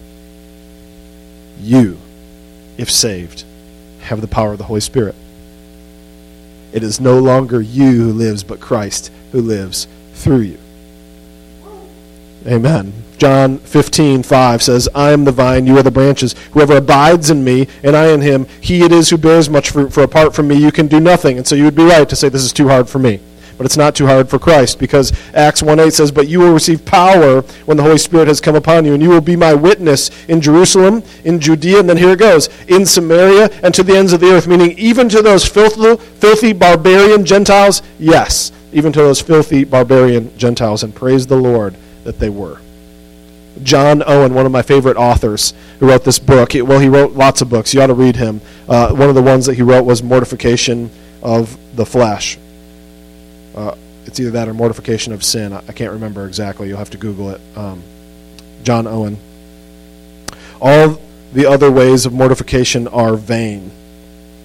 You, 1.61 1.97
if 2.77 2.89
saved, 2.89 3.45
have 4.01 4.19
the 4.21 4.27
power 4.27 4.51
of 4.51 4.57
the 4.57 4.65
Holy 4.65 4.81
Spirit. 4.81 5.15
It 6.73 6.83
is 6.83 6.99
no 6.99 7.19
longer 7.19 7.61
you 7.61 7.91
who 7.91 8.11
lives, 8.13 8.43
but 8.43 8.59
Christ 8.59 9.11
who 9.31 9.41
lives 9.41 9.87
through 10.13 10.41
you. 10.41 10.59
Amen. 12.47 12.93
John 13.17 13.59
15, 13.59 14.23
5 14.23 14.63
says, 14.63 14.89
I 14.95 15.11
am 15.11 15.25
the 15.25 15.31
vine, 15.31 15.67
you 15.67 15.77
are 15.77 15.83
the 15.83 15.91
branches. 15.91 16.33
Whoever 16.53 16.77
abides 16.77 17.29
in 17.29 17.43
me, 17.43 17.67
and 17.83 17.95
I 17.95 18.11
in 18.11 18.21
him, 18.21 18.47
he 18.59 18.83
it 18.83 18.91
is 18.91 19.11
who 19.11 19.17
bears 19.17 19.47
much 19.47 19.69
fruit, 19.69 19.93
for 19.93 20.01
apart 20.01 20.33
from 20.33 20.47
me 20.47 20.55
you 20.55 20.71
can 20.71 20.87
do 20.87 20.99
nothing. 20.99 21.37
And 21.37 21.45
so 21.45 21.53
you 21.53 21.65
would 21.65 21.75
be 21.75 21.83
right 21.83 22.09
to 22.09 22.15
say, 22.15 22.29
This 22.29 22.43
is 22.43 22.51
too 22.51 22.67
hard 22.67 22.89
for 22.89 22.97
me. 22.97 23.19
But 23.61 23.67
it's 23.67 23.77
not 23.77 23.93
too 23.93 24.07
hard 24.07 24.27
for 24.27 24.39
Christ, 24.39 24.79
because 24.79 25.13
Acts 25.35 25.61
1 25.61 25.79
8 25.79 25.93
says, 25.93 26.11
But 26.11 26.27
you 26.27 26.39
will 26.39 26.51
receive 26.51 26.83
power 26.83 27.41
when 27.65 27.77
the 27.77 27.83
Holy 27.83 27.99
Spirit 27.99 28.27
has 28.27 28.41
come 28.41 28.55
upon 28.55 28.85
you, 28.85 28.95
and 28.95 29.03
you 29.03 29.09
will 29.09 29.21
be 29.21 29.35
my 29.35 29.53
witness 29.53 30.09
in 30.27 30.41
Jerusalem, 30.41 31.03
in 31.25 31.39
Judea, 31.39 31.79
and 31.79 31.87
then 31.87 31.97
here 31.97 32.09
it 32.09 32.17
goes, 32.17 32.49
in 32.67 32.87
Samaria, 32.87 33.51
and 33.61 33.71
to 33.75 33.83
the 33.83 33.95
ends 33.95 34.13
of 34.13 34.19
the 34.19 34.31
earth, 34.31 34.47
meaning 34.47 34.71
even 34.79 35.07
to 35.09 35.21
those 35.21 35.45
filthy, 35.45 36.03
filthy 36.15 36.53
barbarian 36.53 37.23
Gentiles, 37.23 37.83
yes, 37.99 38.51
even 38.73 38.91
to 38.93 38.99
those 38.99 39.21
filthy 39.21 39.63
barbarian 39.63 40.35
Gentiles, 40.39 40.81
and 40.81 40.95
praise 40.95 41.27
the 41.27 41.37
Lord 41.37 41.75
that 42.03 42.17
they 42.17 42.29
were. 42.29 42.59
John 43.61 44.01
Owen, 44.07 44.33
one 44.33 44.47
of 44.47 44.51
my 44.51 44.63
favorite 44.63 44.97
authors, 44.97 45.53
who 45.79 45.87
wrote 45.87 46.03
this 46.03 46.17
book. 46.17 46.53
Well, 46.55 46.79
he 46.79 46.89
wrote 46.89 47.11
lots 47.11 47.43
of 47.43 47.49
books. 47.51 47.75
You 47.75 47.83
ought 47.83 47.87
to 47.87 47.93
read 47.93 48.15
him. 48.15 48.41
Uh, 48.67 48.91
one 48.95 49.09
of 49.09 49.13
the 49.13 49.21
ones 49.21 49.45
that 49.45 49.53
he 49.53 49.61
wrote 49.61 49.83
was 49.83 50.01
Mortification 50.01 50.89
of 51.21 51.55
the 51.75 51.85
Flesh. 51.85 52.39
Uh, 53.55 53.75
it's 54.05 54.19
either 54.19 54.31
that 54.31 54.47
or 54.47 54.53
Mortification 54.53 55.13
of 55.13 55.23
Sin. 55.23 55.53
I, 55.53 55.59
I, 55.67 55.73
can't 55.73 55.91
remember 55.91 56.25
exactly. 56.25 56.67
You'll 56.67 56.77
have 56.77 56.89
to 56.91 56.97
Google 56.97 57.29
it. 57.31 57.41
Um, 57.55 57.83
John 58.63 58.87
Owen. 58.87 59.17
All 60.61 61.01
the 61.33 61.45
other 61.45 61.71
ways 61.71 62.05
of 62.05 62.13
mortification 62.13 62.87
are 62.87 63.15
vain. 63.15 63.71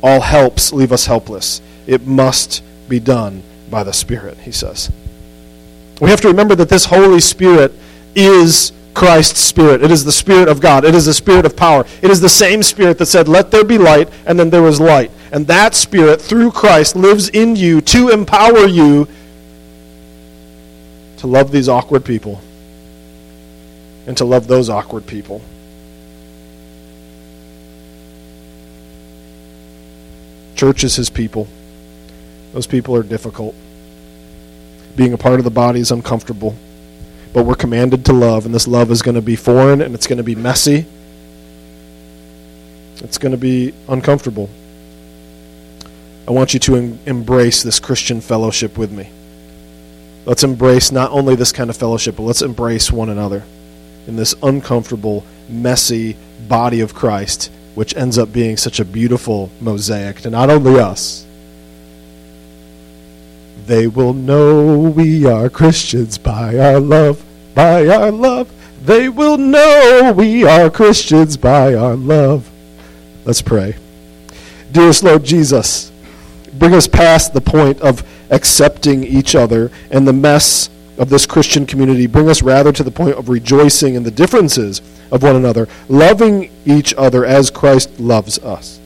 All 0.03 0.21
helps 0.21 0.73
leave 0.73 0.92
us 0.92 1.07
helpless. 1.07 1.61
It 1.87 2.07
must 2.07 2.62
be 2.88 3.01
done 3.01 3.42
by 3.71 3.83
the 3.83 3.92
Spirit, 3.92 4.38
he 4.38 4.53
says. 4.53 4.90
We 6.01 6.11
have 6.11 6.21
to 6.23 6.29
remember 6.29 6.55
that 6.55 6.69
this 6.69 6.87
Holy 6.87 7.21
Spirit 7.21 7.73
is 8.14 8.73
Christ's 8.97 9.41
Spirit. 9.41 9.83
It 9.83 9.91
is 9.91 10.07
the 10.07 10.11
Spirit 10.11 10.49
of 10.49 10.59
God. 10.59 10.83
It 10.83 10.95
is 10.95 11.05
the 11.05 11.13
Spirit 11.13 11.45
of 11.45 11.55
power. 11.55 11.85
It 12.01 12.11
is 12.11 12.19
the 12.23 12.31
same 12.31 12.63
Spirit 12.63 12.97
that 12.97 13.05
said, 13.05 13.29
Let 13.29 13.51
there 13.51 13.63
be 13.63 13.77
light, 13.77 14.09
and 14.25 14.41
then 14.41 14.49
there 14.49 14.63
was 14.63 14.81
light. 14.81 15.11
And 15.31 15.47
that 15.49 15.75
Spirit, 15.75 16.19
through 16.19 16.53
Christ, 16.53 16.97
lives 16.97 17.29
in 17.29 17.57
you 17.57 17.83
to 17.83 18.09
empower 18.09 18.67
you 18.67 19.07
to 21.19 21.27
love 21.27 21.53
these 21.53 21.69
awkward 21.69 22.07
people 22.07 22.41
and 24.07 24.17
to 24.17 24.25
love 24.25 24.47
those 24.47 24.71
awkward 24.71 25.07
people. 25.07 25.43
Church 30.55 30.85
is 30.85 30.97
his 30.97 31.11
people. 31.11 31.47
Those 32.55 32.67
people 32.67 32.97
are 32.97 33.03
difficult. 33.03 33.55
Being 34.97 35.13
a 35.13 35.19
part 35.19 35.39
of 35.39 35.45
the 35.45 35.51
body 35.51 35.81
is 35.81 35.91
uncomfortable 35.91 36.57
but 37.37 37.44
we're 37.44 37.55
commanded 37.55 38.03
to 38.03 38.14
love, 38.14 38.46
and 38.46 38.55
this 38.55 38.66
love 38.66 38.90
is 38.90 39.03
going 39.03 39.14
to 39.14 39.20
be 39.20 39.37
foreign 39.37 39.83
and 39.83 39.94
it's 39.94 40.07
going 40.07 40.16
to 40.16 40.25
be 40.25 40.35
messy. 40.35 40.87
It's 43.05 43.18
going 43.18 43.33
to 43.33 43.37
be 43.37 43.75
uncomfortable. 43.90 44.49
I 46.27 46.31
want 46.31 46.55
you 46.55 46.61
to 46.61 46.77
em- 46.77 46.99
embrace 47.05 47.62
this 47.62 47.79
Christian 47.79 48.22
fellowship 48.22 48.79
with 48.79 48.90
me. 48.90 49.11
Let's 50.25 50.44
embrace 50.44 50.90
not 50.90 51.11
only 51.11 51.35
this 51.35 51.53
kind 51.53 51.68
of 51.68 51.77
fellowship, 51.77 52.16
but 52.16 52.22
let's 52.22 52.40
embrace 52.40 52.90
one 52.90 53.11
another 53.11 53.44
in 54.07 54.16
this 54.16 54.35
uncomfortable, 54.42 55.22
messy 55.46 56.16
body 56.49 56.81
of 56.81 56.94
Christ, 56.94 57.53
which 57.75 57.94
ends 57.99 58.16
up 58.16 58.33
being 58.33 58.57
such 58.57 58.81
a 58.81 58.85
beautiful 58.87 59.51
mosaic 59.61 60.22
to 60.22 60.31
not 60.31 60.49
only 60.49 60.81
us, 60.81 61.27
they 63.66 63.87
will 63.87 64.14
know 64.14 64.79
we 64.79 65.27
are 65.27 65.51
Christians 65.51 66.16
by 66.16 66.57
our 66.57 66.81
love, 66.81 67.26
by 67.57 67.88
our 67.88 68.12
love. 68.12 68.53
They 68.85 69.09
will 69.09 69.38
know 69.38 70.12
we 70.14 70.45
are 70.45 70.71
Christians 70.71 71.37
by 71.37 71.75
our 71.75 71.97
love. 71.97 72.49
Let's 73.25 73.42
pray. 73.42 73.75
Dearest 74.71 75.03
Lord 75.03 75.25
Jesus, 75.25 75.90
bring 76.53 76.75
us 76.75 76.87
past 76.87 77.33
the 77.33 77.40
point 77.40 77.81
of 77.81 78.07
accepting 78.31 79.03
each 79.03 79.35
other 79.35 79.73
and 79.90 80.07
the 80.07 80.12
mess 80.12 80.69
of 80.99 81.09
this 81.09 81.25
Christian 81.25 81.66
community. 81.66 82.07
Bring 82.07 82.29
us 82.29 82.42
rather 82.42 82.73
to 82.73 82.85
the 82.85 82.90
point 82.90 83.16
of 83.16 83.31
rejoicing 83.31 83.95
in 83.95 84.03
the 84.03 84.11
differences 84.11 84.81
of 85.11 85.23
one 85.23 85.35
another, 85.35 85.66
loving 85.88 86.51
each 86.66 86.92
other 86.95 87.25
as 87.25 87.51
Christ 87.51 87.99
loves 87.99 88.38
us. 88.38 88.79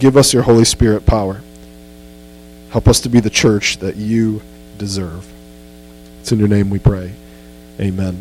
Give 0.00 0.16
us 0.16 0.34
your 0.34 0.42
Holy 0.42 0.64
Spirit 0.64 1.06
power. 1.06 1.42
Help 2.70 2.88
us 2.88 3.00
to 3.00 3.08
be 3.08 3.20
the 3.20 3.30
church 3.30 3.78
that 3.78 3.96
you 3.96 4.42
deserve. 4.78 5.32
It's 6.20 6.32
in 6.32 6.40
your 6.40 6.48
name 6.48 6.70
we 6.70 6.80
pray. 6.80 7.14
Amen. 7.78 8.14